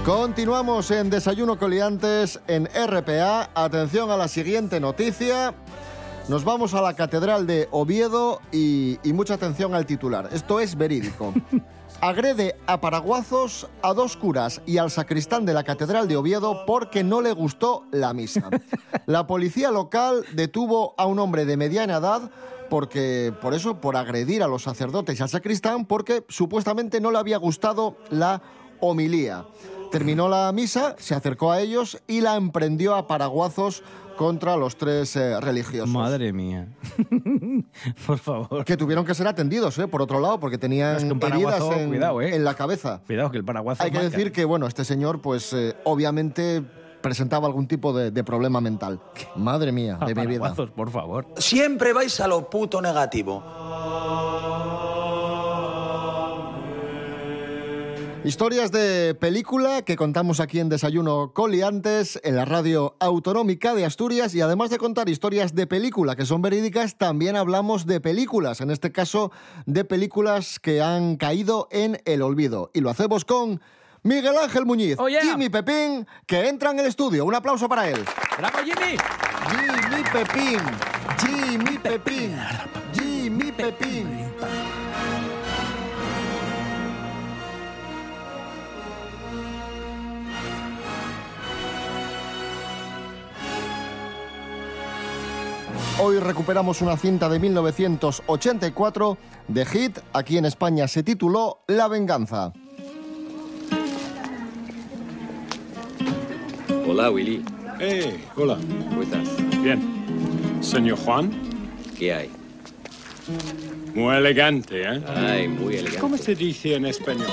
Continuamos 0.07 0.93
en 0.93 1.11
Desayuno 1.11 1.59
Coliantes 1.59 2.39
en 2.47 2.67
RPA. 2.67 3.51
Atención 3.57 4.09
a 4.13 4.17
la 4.17 4.29
siguiente 4.29 4.79
noticia. 4.79 5.53
Nos 6.29 6.45
vamos 6.45 6.75
a 6.75 6.81
la 6.81 6.95
Catedral 6.95 7.45
de 7.45 7.67
Oviedo 7.73 8.41
y, 8.53 9.01
y 9.03 9.13
mucha 9.13 9.35
atención 9.35 9.75
al 9.75 9.85
titular. 9.85 10.29
Esto 10.33 10.61
es 10.61 10.77
verídico. 10.77 11.35
Agrede 12.01 12.55
a 12.69 12.81
paraguazos 12.81 13.67
a 13.83 13.95
dos 13.95 14.17
curas 14.17 14.63
y 14.65 14.79
al 14.79 14.93
sacristán 14.93 15.45
de 15.45 15.55
la 15.55 15.65
Catedral 15.65 16.07
de 16.07 16.17
Oviedo 16.17 16.65
porque 16.67 17.03
no 17.03 17.21
le 17.21 17.33
gustó 17.33 17.83
la 17.91 18.15
misa. 18.15 18.49
La 19.07 19.27
policía 19.27 19.73
local 19.73 20.25
detuvo 20.35 20.95
a 20.99 21.07
un 21.07 21.19
hombre 21.19 21.47
de 21.47 21.57
mediana 21.57 21.97
edad 21.97 22.31
porque 22.71 23.35
por 23.43 23.55
eso, 23.55 23.81
por 23.81 23.97
agredir 23.97 24.45
a 24.45 24.47
los 24.47 24.63
sacerdotes 24.63 25.19
y 25.19 25.23
al 25.25 25.29
sacristán, 25.29 25.85
porque 25.85 26.25
supuestamente 26.29 27.01
no 27.01 27.11
le 27.11 27.19
había 27.19 27.39
gustado 27.39 27.97
la 28.11 28.41
homilía. 28.81 29.47
Terminó 29.97 30.29
la 30.29 30.53
misa, 30.53 30.95
se 30.99 31.15
acercó 31.15 31.51
a 31.53 31.59
ellos 31.59 32.03
y 32.07 32.21
la 32.21 32.37
emprendió 32.37 32.97
a 32.97 33.07
paraguazos 33.07 33.83
contra 34.19 34.55
los 34.55 34.77
tres 34.77 35.17
eh, 35.17 35.41
religiosos. 35.41 35.89
Madre 35.89 36.35
mía. 36.35 36.69
Por 38.07 38.19
favor. 38.19 38.63
Que 38.67 38.77
tuvieron 38.77 39.07
que 39.07 39.15
ser 39.15 39.27
atendidos, 39.27 39.79
¿eh? 39.79 39.89
por 39.89 40.03
otro 40.03 40.21
lado, 40.21 40.39
porque 40.39 40.59
tenían 40.59 40.97
Es 40.97 41.05
que 41.05 41.09
heridas 41.09 41.31
paraguazo, 41.31 41.73
en, 41.73 41.89
cuidado, 41.89 42.21
¿eh? 42.21 42.35
en 42.37 42.45
la 42.45 42.53
cabeza. 42.53 43.01
Cuidado, 43.07 43.31
que 43.31 43.39
el 43.39 43.45
paraguazo 43.47 43.83
Hay 43.85 43.91
que 43.91 43.97
marca. 43.97 44.11
decir 44.11 44.33
que, 44.33 44.45
bueno, 44.45 44.67
este 44.67 44.85
señor, 44.85 45.23
pues 45.23 45.55
eh, 45.55 45.75
obviamente 45.85 46.63
presentaba 47.01 47.47
algún 47.47 47.67
tipo 47.67 47.95
de, 47.95 48.11
de 48.11 48.23
problema 48.23 48.61
mental. 48.61 49.01
Madre 49.35 49.73
mía, 49.73 49.99
de 50.07 50.15
mi 50.15 50.27
vida. 50.27 50.41
Paraguazos, 50.41 50.71
por 50.73 50.91
favor. 50.91 51.27
Siempre 51.39 51.95
vais 51.95 52.21
a 52.21 52.29
lo 52.29 52.51
puto 52.51 52.83
negativo. 52.83 53.43
Historias 58.27 58.73
de 58.73 59.15
película 59.15 59.83
que 59.83 59.95
contamos 59.95 60.41
aquí 60.41 60.59
en 60.59 60.69
Desayuno 60.69 61.31
Coliantes, 61.33 62.19
en 62.25 62.35
la 62.35 62.45
radio 62.45 62.97
autonómica 62.99 63.73
de 63.73 63.85
Asturias 63.85 64.35
y 64.35 64.41
además 64.41 64.69
de 64.69 64.79
contar 64.79 65.09
historias 65.09 65.55
de 65.55 65.69
película 65.69 66.17
que 66.17 66.27
son 66.27 66.43
verídicas, 66.43 66.99
también 66.99 67.37
hablamos 67.37 67.87
de 67.87 68.01
películas, 68.01 68.61
en 68.61 68.73
este 68.73 68.91
caso 68.91 69.31
de 69.67 69.85
películas 69.85 70.59
que 70.59 70.83
han 70.83 71.15
caído 71.15 71.69
en 71.71 72.03
el 72.05 72.21
olvido. 72.21 72.73
Y 72.75 72.81
lo 72.81 72.91
hacemos 72.91 73.25
con 73.25 73.61
Miguel 74.03 74.35
Ángel 74.43 74.67
Muñiz, 74.67 74.97
Jimmy 75.23 75.49
Pepín, 75.49 76.05
que 76.27 76.49
entra 76.49 76.73
en 76.73 76.81
el 76.81 76.87
estudio. 76.87 77.25
Un 77.25 77.37
aplauso 77.37 77.69
para 77.69 77.89
él. 77.89 78.05
¡Bravo, 78.39 78.59
Jimmy! 78.65 78.97
Jimmy 79.51 80.03
Pepín, 80.13 80.61
Jimmy 81.21 81.79
Pepín, 81.79 82.37
Jimmy 82.93 83.53
Pepín. 83.53 84.26
Hoy 95.99 96.19
recuperamos 96.19 96.83
una 96.83 96.97
cinta 96.97 97.29
de 97.29 97.39
1984 97.39 99.17
de 99.49 99.65
hit. 99.65 99.99
Aquí 100.13 100.37
en 100.37 100.45
España 100.45 100.87
se 100.89 101.03
tituló 101.03 101.61
La 101.69 101.89
venganza. 101.89 102.53
Hola, 106.87 107.11
Willy. 107.11 107.43
Eh, 107.81 108.25
hola. 108.37 108.59
¿Cómo 108.91 109.03
estás? 109.03 109.29
Bien. 109.63 109.81
Señor 110.61 110.99
Juan, 110.99 111.31
¿Qué 111.99 112.13
hay? 112.13 112.31
muy 113.95 114.15
elegante, 114.17 114.83
¿eh? 114.83 115.03
Ay, 115.09 115.49
muy 115.49 115.75
elegante. 115.77 115.99
¿Cómo 115.99 116.17
se 116.19 116.35
dice 116.35 116.75
en 116.75 116.87
español? 116.87 117.27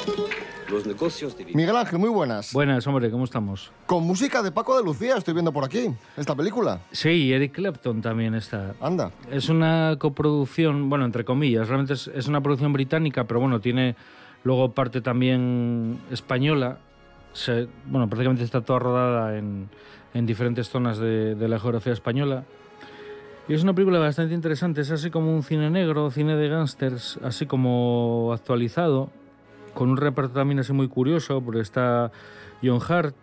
Los 0.70 0.86
negocios 0.88 1.38
de... 1.38 1.46
Miguel 1.54 1.76
Ángel, 1.76 2.00
muy 2.00 2.10
buenas. 2.10 2.52
Buenas, 2.54 2.88
hombre, 2.88 3.12
¿cómo 3.12 3.26
estamos? 3.26 3.72
Con 3.86 4.04
música 4.06 4.42
de 4.42 4.52
Paco 4.52 4.78
de 4.78 4.84
Lucía 4.84 5.18
estoy 5.18 5.34
viendo 5.34 5.52
por 5.52 5.64
aquí, 5.64 5.90
esta 6.18 6.36
película. 6.36 6.80
Sí, 6.92 7.32
Eric 7.34 7.52
Clapton 7.54 8.02
también 8.02 8.34
está. 8.34 8.74
Anda. 8.82 9.12
Es 9.32 9.50
una 9.50 9.98
coproducción, 10.00 10.90
bueno, 10.90 11.06
entre 11.06 11.26
comillas, 11.26 11.68
realmente 11.68 11.94
es, 11.94 12.08
es 12.08 12.28
una 12.28 12.42
producción 12.42 12.74
británica, 12.74 13.26
pero 13.26 13.40
bueno, 13.40 13.60
tiene 13.60 13.96
luego 14.44 14.72
parte 14.72 15.02
también 15.02 16.00
española. 16.12 16.80
Se- 17.34 17.68
bueno, 17.86 18.08
prácticamente 18.08 18.44
está 18.44 18.62
toda 18.62 18.80
rodada 18.80 19.38
en, 19.38 19.70
en 20.14 20.26
diferentes 20.26 20.70
zonas 20.70 20.98
de, 20.98 21.36
de 21.36 21.48
la 21.48 21.60
geografía 21.60 21.94
española. 21.94 22.46
Y 23.48 23.54
es 23.54 23.64
una 23.64 23.74
película 23.74 24.00
bastante 24.00 24.34
interesante, 24.34 24.82
es 24.82 24.92
así 24.92 25.10
como 25.10 25.36
un 25.36 25.44
cine 25.44 25.70
negro, 25.70 26.10
cine 26.10 26.36
de 26.38 26.48
gángsters, 26.48 27.20
así 27.24 27.46
como 27.46 28.32
actualizado, 28.34 29.10
con 29.74 29.90
un 29.90 29.98
reparto 29.98 30.34
también 30.34 30.60
así 30.60 30.74
muy 30.74 30.88
curioso, 30.88 31.42
porque 31.42 31.62
está 31.62 32.12
John 32.64 32.80
Hart, 32.88 33.16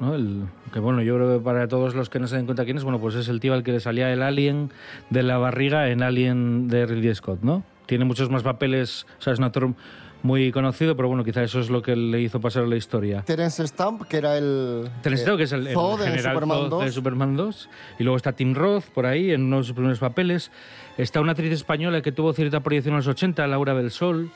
¿no? 0.00 0.14
El, 0.14 0.44
que 0.72 0.80
bueno, 0.80 1.02
yo 1.02 1.16
creo 1.16 1.38
que 1.38 1.44
para 1.44 1.68
todos 1.68 1.94
los 1.94 2.08
que 2.08 2.18
no 2.18 2.26
se 2.26 2.36
den 2.36 2.46
cuenta 2.46 2.64
quién 2.64 2.76
es, 2.76 2.84
bueno, 2.84 2.98
pues 2.98 3.14
es 3.14 3.28
el 3.28 3.40
tío 3.40 3.54
al 3.54 3.62
que 3.62 3.72
le 3.72 3.80
salía 3.80 4.12
el 4.12 4.22
alien 4.22 4.70
de 5.10 5.22
la 5.22 5.38
barriga 5.38 5.88
en 5.90 6.02
Alien 6.02 6.68
de 6.68 6.86
Ridley 6.86 7.14
Scott, 7.14 7.40
¿no? 7.42 7.62
Tiene 7.86 8.04
muchos 8.04 8.30
más 8.30 8.42
papeles, 8.42 9.06
o 9.18 9.22
sea, 9.22 9.32
es 9.32 9.38
un 9.38 9.44
actor 9.44 9.74
muy 10.22 10.52
conocido, 10.52 10.96
pero 10.96 11.08
bueno, 11.08 11.24
quizá 11.24 11.42
eso 11.42 11.60
es 11.60 11.68
lo 11.68 11.82
que 11.82 11.96
le 11.96 12.20
hizo 12.20 12.40
pasar 12.40 12.64
a 12.64 12.66
la 12.66 12.76
historia. 12.76 13.22
Terence 13.22 13.66
Stamp, 13.66 14.02
que 14.02 14.18
era 14.18 14.38
el... 14.38 14.88
Terence 15.02 15.24
Stamp, 15.24 15.38
que 15.38 15.44
es 15.44 15.52
el, 15.52 15.66
el 15.66 15.76
en 15.76 15.98
general 15.98 16.22
Superman 16.22 16.58
Zod 16.58 16.70
2. 16.70 16.84
de 16.84 16.92
Superman 16.92 17.36
2. 17.36 17.68
Y 17.98 18.04
luego 18.04 18.16
está 18.16 18.32
Tim 18.32 18.54
Roth 18.54 18.84
por 18.94 19.06
ahí, 19.06 19.32
en 19.32 19.42
uno 19.42 19.58
de 19.58 19.64
sus 19.64 19.72
primeros 19.72 19.98
papeles. 19.98 20.50
Está 20.96 21.20
una 21.20 21.32
actriz 21.32 21.52
española 21.52 22.02
que 22.02 22.12
tuvo 22.12 22.32
cierta 22.32 22.60
proyección 22.60 22.94
en 22.94 22.98
los 22.98 23.08
80, 23.08 23.46
Laura 23.48 23.74
del 23.74 23.90
Sol. 23.90 24.30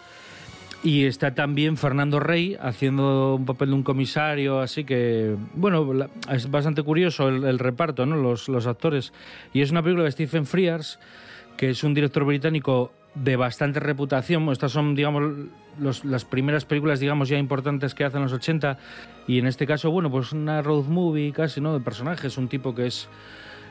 Y 0.87 1.05
está 1.07 1.35
también 1.35 1.77
Fernando 1.77 2.21
Rey 2.21 2.57
haciendo 2.61 3.35
un 3.35 3.45
papel 3.45 3.71
de 3.71 3.75
un 3.75 3.83
comisario, 3.83 4.61
así 4.61 4.85
que, 4.85 5.35
bueno, 5.55 5.85
es 6.31 6.49
bastante 6.49 6.85
curioso 6.85 7.29
el, 7.29 7.59
reparto, 7.59 8.07
¿no? 8.07 8.15
Los, 8.15 8.49
los 8.49 8.69
actores. 8.69 9.13
Y 9.53 9.63
es 9.63 9.73
una 9.73 9.83
película 9.83 10.05
de 10.05 10.13
Stephen 10.13 10.47
Frears, 10.47 11.01
que 11.57 11.71
es 11.71 11.83
un 11.83 11.93
director 11.93 12.25
británico 12.25 12.93
de 13.17 13.35
bastante 13.35 13.81
reputación. 13.81 14.49
Estas 14.51 14.71
son, 14.71 14.95
digamos, 14.95 15.25
los- 15.81 16.05
las 16.05 16.25
primeras 16.25 16.65
películas, 16.65 17.01
digamos, 17.01 17.29
ya 17.29 17.37
importantes 17.37 17.93
que 17.93 18.05
hacen 18.05 18.19
en 18.19 18.25
los 18.27 18.33
80. 18.33 18.79
Y 19.27 19.41
en 19.41 19.49
este 19.49 19.67
caso, 19.67 19.91
bueno, 19.91 20.09
pues 20.09 20.31
una 20.31 20.63
road 20.63 20.85
movie 20.85 21.33
casi, 21.33 21.61
¿no? 21.61 21.75
De 21.75 21.81
personajes. 21.81 22.39
Un 22.39 22.47
tipo 22.47 22.77
que 22.77 22.87
es 22.87 23.09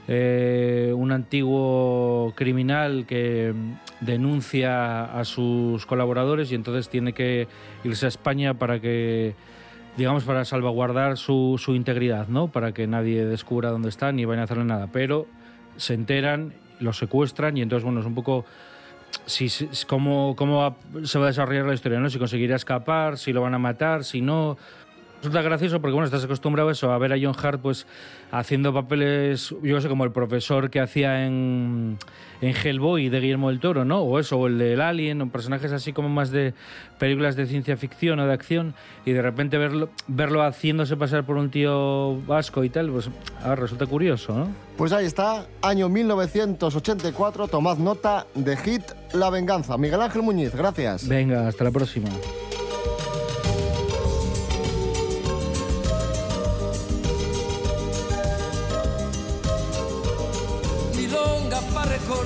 eh, 0.08 0.94
un 0.96 1.12
antiguo 1.12 2.34
criminal 2.36 3.06
que 3.08 3.54
mm, 3.56 4.06
denuncia 4.06 5.06
a 5.06 5.26
sus 5.26 5.86
colaboradores 5.86 6.52
y 6.52 6.56
entonces 6.56 6.90
tiene 6.90 7.14
que 7.14 7.48
irse 7.84 8.06
a 8.06 8.10
España 8.10 8.54
para 8.54 8.80
que 8.80 9.36
digamos 9.98 10.24
para 10.24 10.46
salvaguardar 10.46 11.18
su, 11.18 11.60
integridad, 11.70 12.28
¿no? 12.28 12.50
Para 12.50 12.74
que 12.74 12.86
nadie 12.86 13.26
descubra 13.26 13.70
dónde 13.70 13.90
están 13.90 14.18
ni 14.18 14.26
vayan 14.26 14.42
a 14.42 14.44
hacerle 14.44 14.66
nada. 14.66 14.90
Pero 14.92 15.26
se 15.78 15.94
enteran, 15.94 16.54
los 16.80 16.98
secuestran 16.98 17.58
y 17.58 17.62
entonces 17.62 17.84
bueno 17.84 18.02
es 18.02 18.06
un 18.06 18.16
poco 18.16 18.46
si, 19.26 19.50
si- 19.50 19.70
cómo, 19.88 20.36
cómo 20.36 20.76
se 21.04 21.18
va 21.18 21.26
a 21.26 21.28
desarrollar 21.28 21.66
la 21.66 21.74
historia, 21.74 22.00
¿no? 22.00 22.10
Si 22.10 22.20
conseguirá 22.20 22.56
escapar, 22.56 23.18
si 23.18 23.34
lo 23.34 23.42
van 23.42 23.54
a 23.54 23.60
matar, 23.60 24.04
si 24.04 24.22
no. 24.22 24.58
Resulta 25.26 25.42
gracioso 25.42 25.82
porque, 25.82 25.94
bueno, 25.94 26.06
estás 26.06 26.24
acostumbrado 26.24 26.70
a 26.70 26.72
eso, 26.74 26.92
a 26.92 27.00
ver 27.00 27.12
a 27.12 27.16
John 27.20 27.34
Hart, 27.42 27.60
pues, 27.60 27.88
haciendo 28.30 28.72
papeles, 28.76 29.56
yo 29.64 29.82
sé, 29.82 29.90
como 29.90 30.04
el 30.04 30.12
profesor 30.12 30.70
que 30.70 30.80
hacía 30.80 31.26
en, 31.26 31.98
en 32.42 32.56
Hellboy 32.56 33.10
de 33.10 33.20
Guillermo 33.20 33.50
del 33.50 33.60
Toro, 33.60 33.86
¿no? 33.86 34.02
O 34.02 34.20
eso, 34.20 34.38
o 34.38 34.46
el 34.46 34.60
del 34.60 34.82
Alien, 34.82 35.24
o 35.24 35.30
personajes 35.32 35.72
así 35.72 35.94
como 35.94 36.10
más 36.10 36.30
de 36.30 36.54
películas 37.00 37.36
de 37.36 37.48
ciencia 37.48 37.76
ficción 37.76 38.20
o 38.20 38.28
de 38.28 38.34
acción, 38.34 38.76
y 39.04 39.14
de 39.14 39.24
repente 39.24 39.58
verlo, 39.58 39.90
verlo 40.06 40.44
haciéndose 40.44 40.96
pasar 40.96 41.24
por 41.26 41.38
un 41.38 41.50
tío 41.50 42.22
vasco 42.28 42.64
y 42.64 42.70
tal, 42.70 42.92
pues, 42.92 43.10
a 43.44 43.50
ver, 43.50 43.62
resulta 43.62 43.88
curioso, 43.88 44.32
¿no? 44.38 44.50
Pues 44.78 44.94
ahí 44.94 45.08
está, 45.08 45.48
año 45.64 45.90
1984, 45.90 47.48
tomad 47.48 47.80
nota 47.80 48.28
de 48.36 48.56
hit 48.58 48.84
La 49.14 49.32
Venganza. 49.32 49.76
Miguel 49.76 50.04
Ángel 50.04 50.22
Muñiz, 50.22 50.54
gracias. 50.54 51.08
Venga, 51.08 51.48
hasta 51.48 51.64
la 51.64 51.72
próxima. 51.72 52.10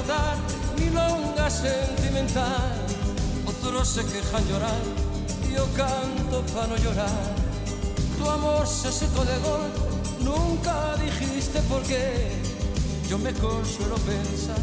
Recordar, 0.09 0.37
milonga 0.77 1.49
sentimental. 1.49 2.71
Otros 3.45 3.87
se 3.87 4.05
quejan 4.05 4.47
llorar, 4.47 4.81
yo 5.53 5.65
canto 5.75 6.41
para 6.53 6.67
no 6.67 6.77
llorar. 6.77 7.35
Tu 8.17 8.29
amor 8.29 8.67
se 8.67 8.91
secó 8.91 9.23
de 9.25 9.37
golpe, 9.39 9.79
nunca 10.21 10.95
dijiste 10.97 11.59
por 11.63 11.81
qué. 11.83 12.31
Yo 13.09 13.17
me 13.17 13.33
consuelo 13.33 13.95
pensar 13.95 14.61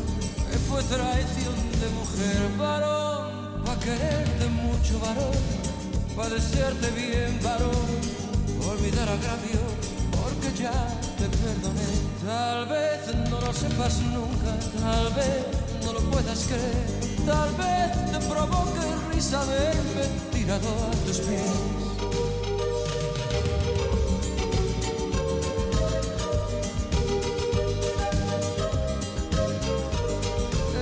que 0.50 0.58
fue 0.68 0.82
traición 0.82 1.54
de 1.80 1.88
mujer, 1.98 2.56
varón, 2.58 3.62
pa' 3.64 3.78
quererte 3.80 4.46
mucho, 4.46 5.00
varón, 5.00 5.36
pa' 6.16 6.28
desearte 6.28 6.90
bien, 6.90 7.40
varón, 7.42 7.88
olvidar 8.70 9.08
agravio, 9.08 9.60
porque 9.66 9.75
ya 10.56 10.72
te 11.18 11.28
perdoné. 11.28 11.88
Tal 12.24 12.66
vez 12.66 13.14
no 13.30 13.40
lo 13.40 13.52
sepas 13.52 14.00
nunca, 14.00 14.52
tal 14.80 15.12
vez 15.14 15.44
no 15.84 15.92
lo 15.92 16.00
puedas 16.10 16.46
creer, 16.46 16.86
tal 17.26 17.50
vez 17.56 18.12
te 18.12 18.18
provoque 18.26 18.86
risa 19.12 19.44
verme 19.44 20.04
tirado 20.32 20.68
a 20.68 20.90
tus 21.06 21.18
pies. 21.18 21.42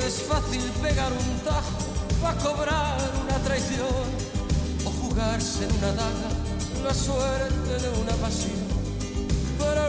Es 0.06 0.22
fácil 0.22 0.62
pegar 0.82 1.12
un 1.12 1.38
tajo 1.40 1.78
para 2.22 2.38
cobrar 2.38 2.98
una 3.24 3.38
traición 3.38 4.04
o 4.84 4.90
jugarse 4.90 5.64
en 5.64 5.72
una 5.78 5.92
daga 5.92 6.30
la 6.84 6.94
suerte 6.94 7.72
de 7.82 7.88
una 8.00 8.12
pasión. 8.22 8.63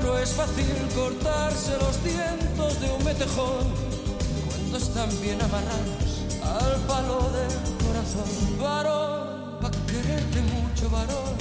No 0.05 0.19
es 0.19 0.29
fácil 0.29 0.65
cortarse 0.93 1.77
los 1.79 2.03
dientes 2.03 2.79
de 2.79 2.91
un 2.91 3.03
metejón 3.03 3.65
cuando 4.47 4.77
están 4.77 5.09
bien 5.21 5.41
amarrados 5.41 6.23
al 6.43 6.75
palo 6.87 7.31
del 7.31 7.53
corazón. 7.85 8.29
Varón, 8.61 9.59
pa' 9.61 9.71
quererte 9.87 10.41
mucho, 10.53 10.89
varón, 10.91 11.35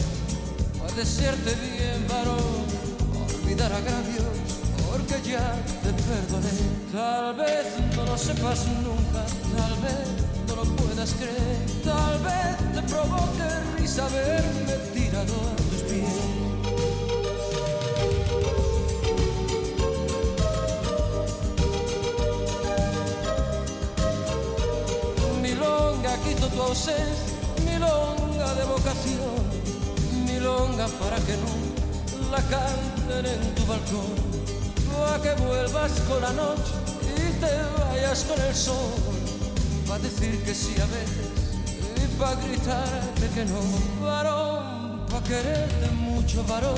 pa' 0.79 0.95
desearte 0.95 1.55
bien, 1.57 2.07
varón, 2.09 2.65
olvidar 3.43 3.71
agravios, 3.71 4.35
porque 4.87 5.21
ya 5.31 5.47
te 5.83 5.93
perdoné. 6.09 6.57
Tal 6.91 7.35
vez 7.37 7.67
no 7.97 8.05
lo 8.07 8.17
sepas 8.17 8.67
nunca, 8.83 9.25
tal 9.57 9.75
vez 9.85 10.07
no 10.49 10.57
lo 10.57 10.65
puedas 10.77 11.13
creer, 11.13 11.59
tal 11.85 12.19
vez 12.21 12.75
te 12.75 12.83
provoque 12.93 13.47
risa 13.79 14.09
verme 14.09 14.75
tirado 14.95 15.35
a 15.35 15.57
tus 15.57 15.83
pies. 15.83 16.44
Hizo 26.45 26.55
tu 26.55 26.63
ausencia, 26.63 27.35
milonga 27.65 28.55
de 28.55 28.65
vocación, 28.65 30.25
milonga 30.25 30.87
para 31.01 31.17
que 31.17 31.37
no 31.37 32.31
la 32.31 32.43
canten 32.43 33.27
en 33.27 33.55
tu 33.55 33.67
balcón, 33.67 34.15
para 34.93 35.23
que 35.23 35.43
vuelvas 35.43 35.93
con 36.09 36.23
la 36.23 36.33
noche 36.33 36.73
y 37.17 37.33
te 37.41 37.53
vayas 37.79 38.25
con 38.25 38.41
el 38.41 38.55
sol, 38.55 38.93
para 39.87 40.01
decir 40.01 40.43
que 40.45 40.55
sí 40.55 40.75
a 40.81 40.87
veces 40.87 41.31
y 41.97 42.19
para 42.19 42.35
gritarte 42.37 43.29
que 43.35 43.45
no, 43.45 44.05
varón, 44.05 45.07
para 45.07 45.25
quererte 45.25 45.91
mucho, 45.91 46.45
varón, 46.45 46.75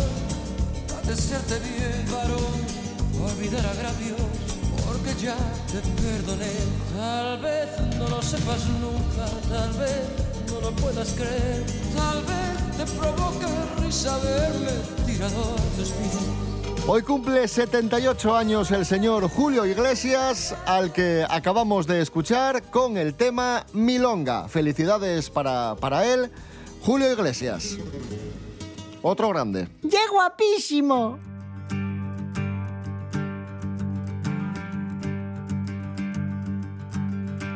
para 0.88 1.02
desearte 1.02 1.58
bien, 1.60 2.06
varón, 2.10 3.30
olvidar 3.30 3.66
agravios. 3.66 4.20
porque 4.20 4.35
ya 5.26 5.36
te 5.72 5.80
perdoné. 6.02 6.54
Tal 6.96 7.38
vez 7.42 7.68
no 7.98 8.08
lo 8.08 8.22
sepas 8.22 8.62
nunca, 8.80 9.26
tal 9.48 9.72
vez 9.72 10.04
no 10.50 10.60
lo 10.60 10.70
puedas 10.76 11.12
creer, 11.14 11.64
tal 11.96 12.18
vez 12.30 12.76
te 12.78 12.84
provoque 12.98 13.46
risa 13.82 14.16
verme 14.18 14.72
tirado 15.04 15.42
a 15.42 15.76
tus 15.76 15.90
pies. 15.90 16.86
Hoy 16.86 17.02
cumple 17.02 17.48
78 17.48 18.36
años 18.36 18.70
el 18.70 18.86
señor 18.86 19.28
Julio 19.28 19.66
Iglesias, 19.66 20.54
al 20.64 20.92
que 20.92 21.26
acabamos 21.28 21.88
de 21.88 22.00
escuchar 22.00 22.62
con 22.70 22.96
el 22.96 23.14
tema 23.14 23.66
Milonga. 23.72 24.48
Felicidades 24.48 25.28
para, 25.28 25.74
para 25.74 26.06
él, 26.06 26.30
Julio 26.82 27.10
Iglesias. 27.12 27.76
Otro 29.02 29.30
grande. 29.30 29.68
¡Qué 29.90 30.06
guapísimo! 30.12 31.18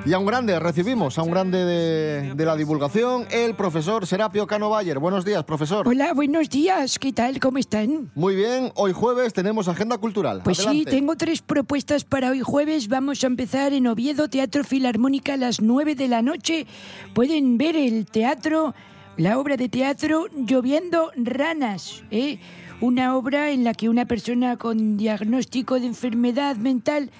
Y 0.06 0.14
a 0.14 0.18
un 0.18 0.24
grande, 0.24 0.58
recibimos 0.58 1.18
a 1.18 1.22
un 1.22 1.30
grande 1.30 1.62
de, 1.62 2.34
de 2.34 2.44
la 2.46 2.56
divulgación, 2.56 3.26
el 3.30 3.54
profesor 3.54 4.06
Serapio 4.06 4.46
Cano 4.46 4.70
Bayer. 4.70 4.98
Buenos 4.98 5.26
días, 5.26 5.44
profesor. 5.44 5.86
Hola, 5.86 6.14
buenos 6.14 6.48
días. 6.48 6.98
¿Qué 6.98 7.12
tal? 7.12 7.38
¿Cómo 7.38 7.58
están? 7.58 8.10
Muy 8.14 8.34
bien, 8.34 8.72
hoy 8.76 8.92
jueves 8.92 9.34
tenemos 9.34 9.68
agenda 9.68 9.98
cultural. 9.98 10.40
Pues 10.42 10.56
sí, 10.56 10.86
tengo 10.86 11.16
tres 11.16 11.42
propuestas 11.42 12.04
para 12.04 12.30
hoy 12.30 12.40
jueves. 12.40 12.88
Vamos 12.88 13.22
a 13.24 13.26
empezar 13.26 13.74
en 13.74 13.86
Oviedo, 13.86 14.30
Teatro 14.30 14.64
Filarmónica 14.64 15.34
a 15.34 15.36
las 15.36 15.60
9 15.60 15.94
de 15.94 16.08
la 16.08 16.22
noche. 16.22 16.66
Pueden 17.12 17.58
ver 17.58 17.76
el 17.76 18.06
teatro, 18.06 18.74
la 19.18 19.38
obra 19.38 19.58
de 19.58 19.68
teatro 19.68 20.28
Lloviendo 20.34 21.10
Ranas, 21.14 22.04
¿eh? 22.10 22.38
Una 22.80 23.14
obra 23.16 23.50
en 23.50 23.64
la 23.64 23.74
que 23.74 23.90
una 23.90 24.06
persona 24.06 24.56
con 24.56 24.96
diagnóstico 24.96 25.78
de 25.78 25.86
enfermedad 25.86 26.56
mental 26.56 27.10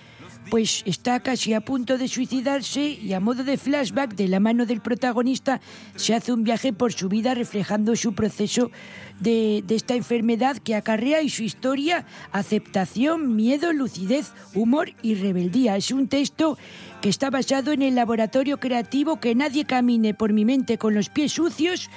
pues 0.50 0.82
está 0.84 1.20
casi 1.20 1.54
a 1.54 1.60
punto 1.60 1.96
de 1.96 2.08
suicidarse 2.08 2.82
y 2.82 3.12
a 3.12 3.20
modo 3.20 3.44
de 3.44 3.56
flashback 3.56 4.14
de 4.16 4.26
la 4.26 4.40
mano 4.40 4.66
del 4.66 4.80
protagonista 4.80 5.60
se 5.94 6.14
hace 6.14 6.32
un 6.32 6.42
viaje 6.42 6.72
por 6.72 6.92
su 6.92 7.08
vida 7.08 7.34
reflejando 7.34 7.94
su 7.94 8.14
proceso 8.14 8.72
de, 9.20 9.64
esta 9.68 9.94
enfermedad 9.94 10.56
que 10.58 10.74
acarrea 10.74 11.22
y 11.22 11.30
su 11.30 11.44
historia, 11.44 12.04
aceptación, 12.32 13.36
miedo, 13.36 13.72
lucidez, 13.72 14.32
humor 14.54 14.90
y 15.02 15.14
rebeldía. 15.14 15.76
Es 15.76 15.92
un 15.92 16.08
texto 16.08 16.58
que 17.00 17.08
está 17.08 17.30
basado 17.30 17.72
en 17.72 17.82
el 17.82 17.94
laboratorio 17.94 18.58
creativo 18.58 19.20
Que 19.20 19.34
nadie 19.34 19.64
camine 19.64 20.12
por 20.14 20.32
mi 20.32 20.44
mente 20.44 20.76
con 20.78 20.94
los 20.94 21.08
pies 21.08 21.32
sucios 21.32 21.88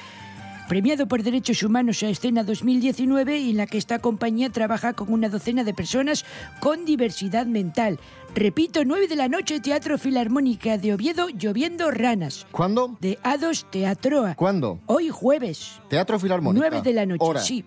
premiado 0.68 1.08
por 1.08 1.24
Derechos 1.24 1.62
Humanos 1.64 2.02
a 2.04 2.10
Escena 2.10 2.44
2019 2.44 3.38
y 3.40 3.52
en 3.52 3.58
la 3.58 3.68
que 3.68 3.78
esta 3.78 4.00
compañía 4.00 4.50
trabaja 4.50 4.94
con 4.94 5.12
una 5.12 5.30
docena 5.30 5.64
de 5.64 5.74
personas 5.74 6.26
con 6.60 6.86
diversidad 6.86 7.46
mental. 7.46 8.00
Repito, 8.34 8.84
9 8.86 9.08
de 9.08 9.16
la 9.16 9.28
noche, 9.28 9.60
Teatro 9.60 9.98
Filarmónica 9.98 10.78
de 10.78 10.94
Oviedo, 10.94 11.30
Lloviendo 11.30 11.92
Ranas. 11.92 12.48
¿Cuándo? 12.52 12.98
De 13.00 13.20
Ados 13.24 13.66
Teatroa. 13.70 14.36
¿Cuándo? 14.36 14.80
Hoy 14.88 15.10
jueves, 15.10 15.80
Teatro 15.90 16.18
Filarmónica. 16.20 16.68
9 16.70 16.82
de 16.84 16.94
la 16.94 17.06
noche, 17.06 17.24
Hora. 17.24 17.42
sí. 17.42 17.64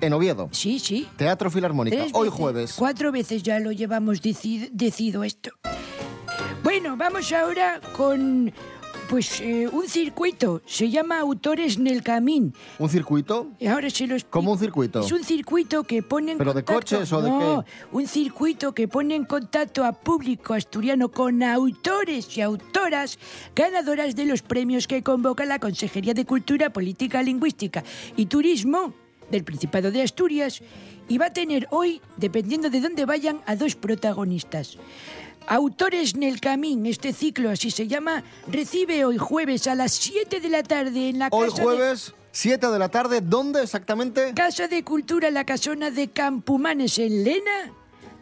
En 0.00 0.12
Oviedo. 0.12 0.48
Sí, 0.52 0.78
sí. 0.78 1.08
Teatro 1.16 1.50
Filarmónica. 1.50 1.96
Tres 1.96 2.12
Hoy 2.14 2.28
veces, 2.28 2.38
jueves. 2.40 2.74
Cuatro 2.78 3.10
veces 3.10 3.42
ya 3.42 3.58
lo 3.58 3.72
llevamos 3.72 4.22
deci- 4.22 4.70
decido 4.72 5.24
esto. 5.24 5.50
Bueno, 6.62 6.96
vamos 6.96 7.32
ahora 7.32 7.80
con 7.96 8.52
pues 9.08 9.40
eh, 9.40 9.66
un 9.72 9.88
circuito. 9.88 10.62
Se 10.66 10.90
llama 10.90 11.18
Autores 11.18 11.76
en 11.76 11.86
el 11.86 12.02
Camín. 12.02 12.54
¿Un 12.78 12.88
circuito? 12.88 13.48
Y 13.58 13.66
ahora 13.66 13.88
se. 13.90 14.06
¿Cómo 14.30 14.52
un 14.52 14.58
circuito? 14.58 15.00
Es 15.00 15.10
un 15.12 15.24
circuito 15.24 15.82
que 15.84 16.02
pone 16.02 16.32
en 16.32 16.38
¿Pero 16.38 16.52
de 16.54 16.64
coches 16.64 17.12
o 17.12 17.22
de 17.22 17.30
no, 17.30 17.64
qué? 17.64 17.96
un 17.96 18.06
circuito 18.06 18.74
que 18.74 18.86
pone 18.86 19.14
en 19.14 19.24
contacto 19.24 19.84
a 19.84 19.92
público 19.92 20.54
asturiano 20.54 21.10
con 21.10 21.42
autores 21.42 22.36
y 22.36 22.42
autoras 22.42 23.18
ganadoras 23.56 24.14
de 24.14 24.26
los 24.26 24.42
premios 24.42 24.86
que 24.86 25.02
convoca 25.02 25.44
la 25.46 25.58
Consejería 25.58 26.14
de 26.14 26.24
Cultura, 26.24 26.70
Política 26.70 27.22
Lingüística 27.22 27.82
y 28.16 28.26
Turismo 28.26 28.92
del 29.30 29.44
Principado 29.44 29.90
de 29.90 30.02
Asturias 30.02 30.62
y 31.08 31.18
va 31.18 31.26
a 31.26 31.32
tener 31.32 31.66
hoy, 31.70 32.00
dependiendo 32.16 32.68
de 32.70 32.80
dónde 32.80 33.06
vayan, 33.06 33.40
a 33.46 33.56
dos 33.56 33.74
protagonistas. 33.74 34.78
Autores 35.50 36.14
en 36.14 36.24
el 36.24 36.40
Camín, 36.40 36.84
este 36.84 37.12
ciclo 37.14 37.48
así 37.50 37.70
se 37.70 37.88
llama, 37.88 38.22
recibe 38.48 39.04
hoy 39.06 39.16
jueves 39.16 39.66
a 39.66 39.74
las 39.74 39.92
7 39.92 40.40
de 40.40 40.48
la 40.50 40.62
tarde 40.62 41.08
en 41.08 41.18
la 41.18 41.28
Hoy 41.30 41.48
Casa 41.48 41.56
de- 41.56 41.62
jueves, 41.62 42.14
7 42.32 42.66
de 42.66 42.78
la 42.78 42.90
tarde. 42.90 43.22
¿Dónde 43.22 43.62
exactamente? 43.62 44.34
Casa 44.34 44.68
de 44.68 44.84
Cultura 44.84 45.30
La 45.30 45.44
Casona 45.44 45.90
de 45.90 46.08
Campumanes 46.08 46.98
en 46.98 47.24
Lena, 47.24 47.72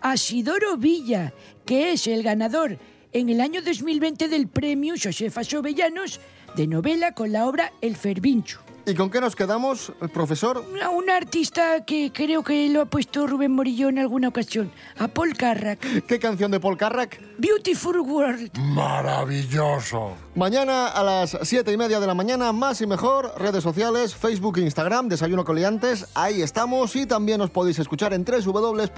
Asidoro 0.03 0.77
Villa, 0.77 1.33
que 1.65 1.91
es 1.93 2.07
el 2.07 2.23
ganador 2.23 2.79
en 3.13 3.29
el 3.29 3.41
año 3.41 3.61
2020 3.61 4.29
del 4.29 4.47
premio 4.47 4.95
Josefa 5.03 5.43
Sobellanos 5.43 6.21
de 6.55 6.69
novela 6.69 7.11
con 7.13 7.33
la 7.33 7.47
obra 7.49 7.73
El 7.81 7.97
Fervincho. 7.97 8.61
¿Y 8.89 8.95
con 8.95 9.11
qué 9.11 9.21
nos 9.21 9.35
quedamos, 9.35 9.93
el 10.01 10.11
profesor? 10.11 10.65
A 10.81 10.91
un 10.91 11.11
artista 11.11 11.85
que 11.85 12.13
creo 12.13 12.45
que 12.45 12.69
lo 12.69 12.83
ha 12.83 12.85
puesto 12.85 13.27
Rubén 13.27 13.51
Morillo 13.51 13.89
en 13.89 13.99
alguna 13.99 14.29
ocasión, 14.29 14.71
a 14.97 15.09
Paul 15.09 15.37
Carrack. 15.37 16.07
¿Qué 16.07 16.21
canción 16.21 16.53
de 16.53 16.61
Paul 16.61 16.77
Carrack? 16.77 17.21
Beautiful 17.37 17.99
World. 17.99 18.57
Maravilloso. 18.57 20.13
Mañana 20.37 20.87
a 20.87 21.03
las 21.03 21.37
7 21.43 21.73
y 21.73 21.77
media 21.77 21.99
de 21.99 22.07
la 22.07 22.15
mañana, 22.15 22.53
más 22.53 22.81
y 22.81 22.87
mejor, 22.87 23.35
redes 23.39 23.65
sociales, 23.65 24.15
Facebook 24.15 24.59
e 24.59 24.63
Instagram, 24.63 25.09
Desayuno 25.09 25.45
con 25.45 25.57
Liantes, 25.57 26.07
ahí 26.15 26.41
estamos 26.41 26.95
y 26.95 27.07
también 27.07 27.41
os 27.41 27.51
podéis 27.51 27.81
escuchar 27.81 28.13
en 28.13 28.25
www.rtpa.es, 28.25 28.95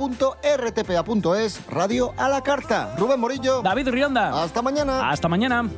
Radio 1.70 2.12
a 2.18 2.28
la 2.28 2.42
Carta. 2.42 2.94
Rubén 2.98 3.20
Morillo. 3.20 3.62
David 3.62 3.88
Rionda. 3.88 4.42
Hasta 4.42 4.60
mañana. 4.60 5.08
Hasta 5.08 5.28
mañana. 5.28 5.70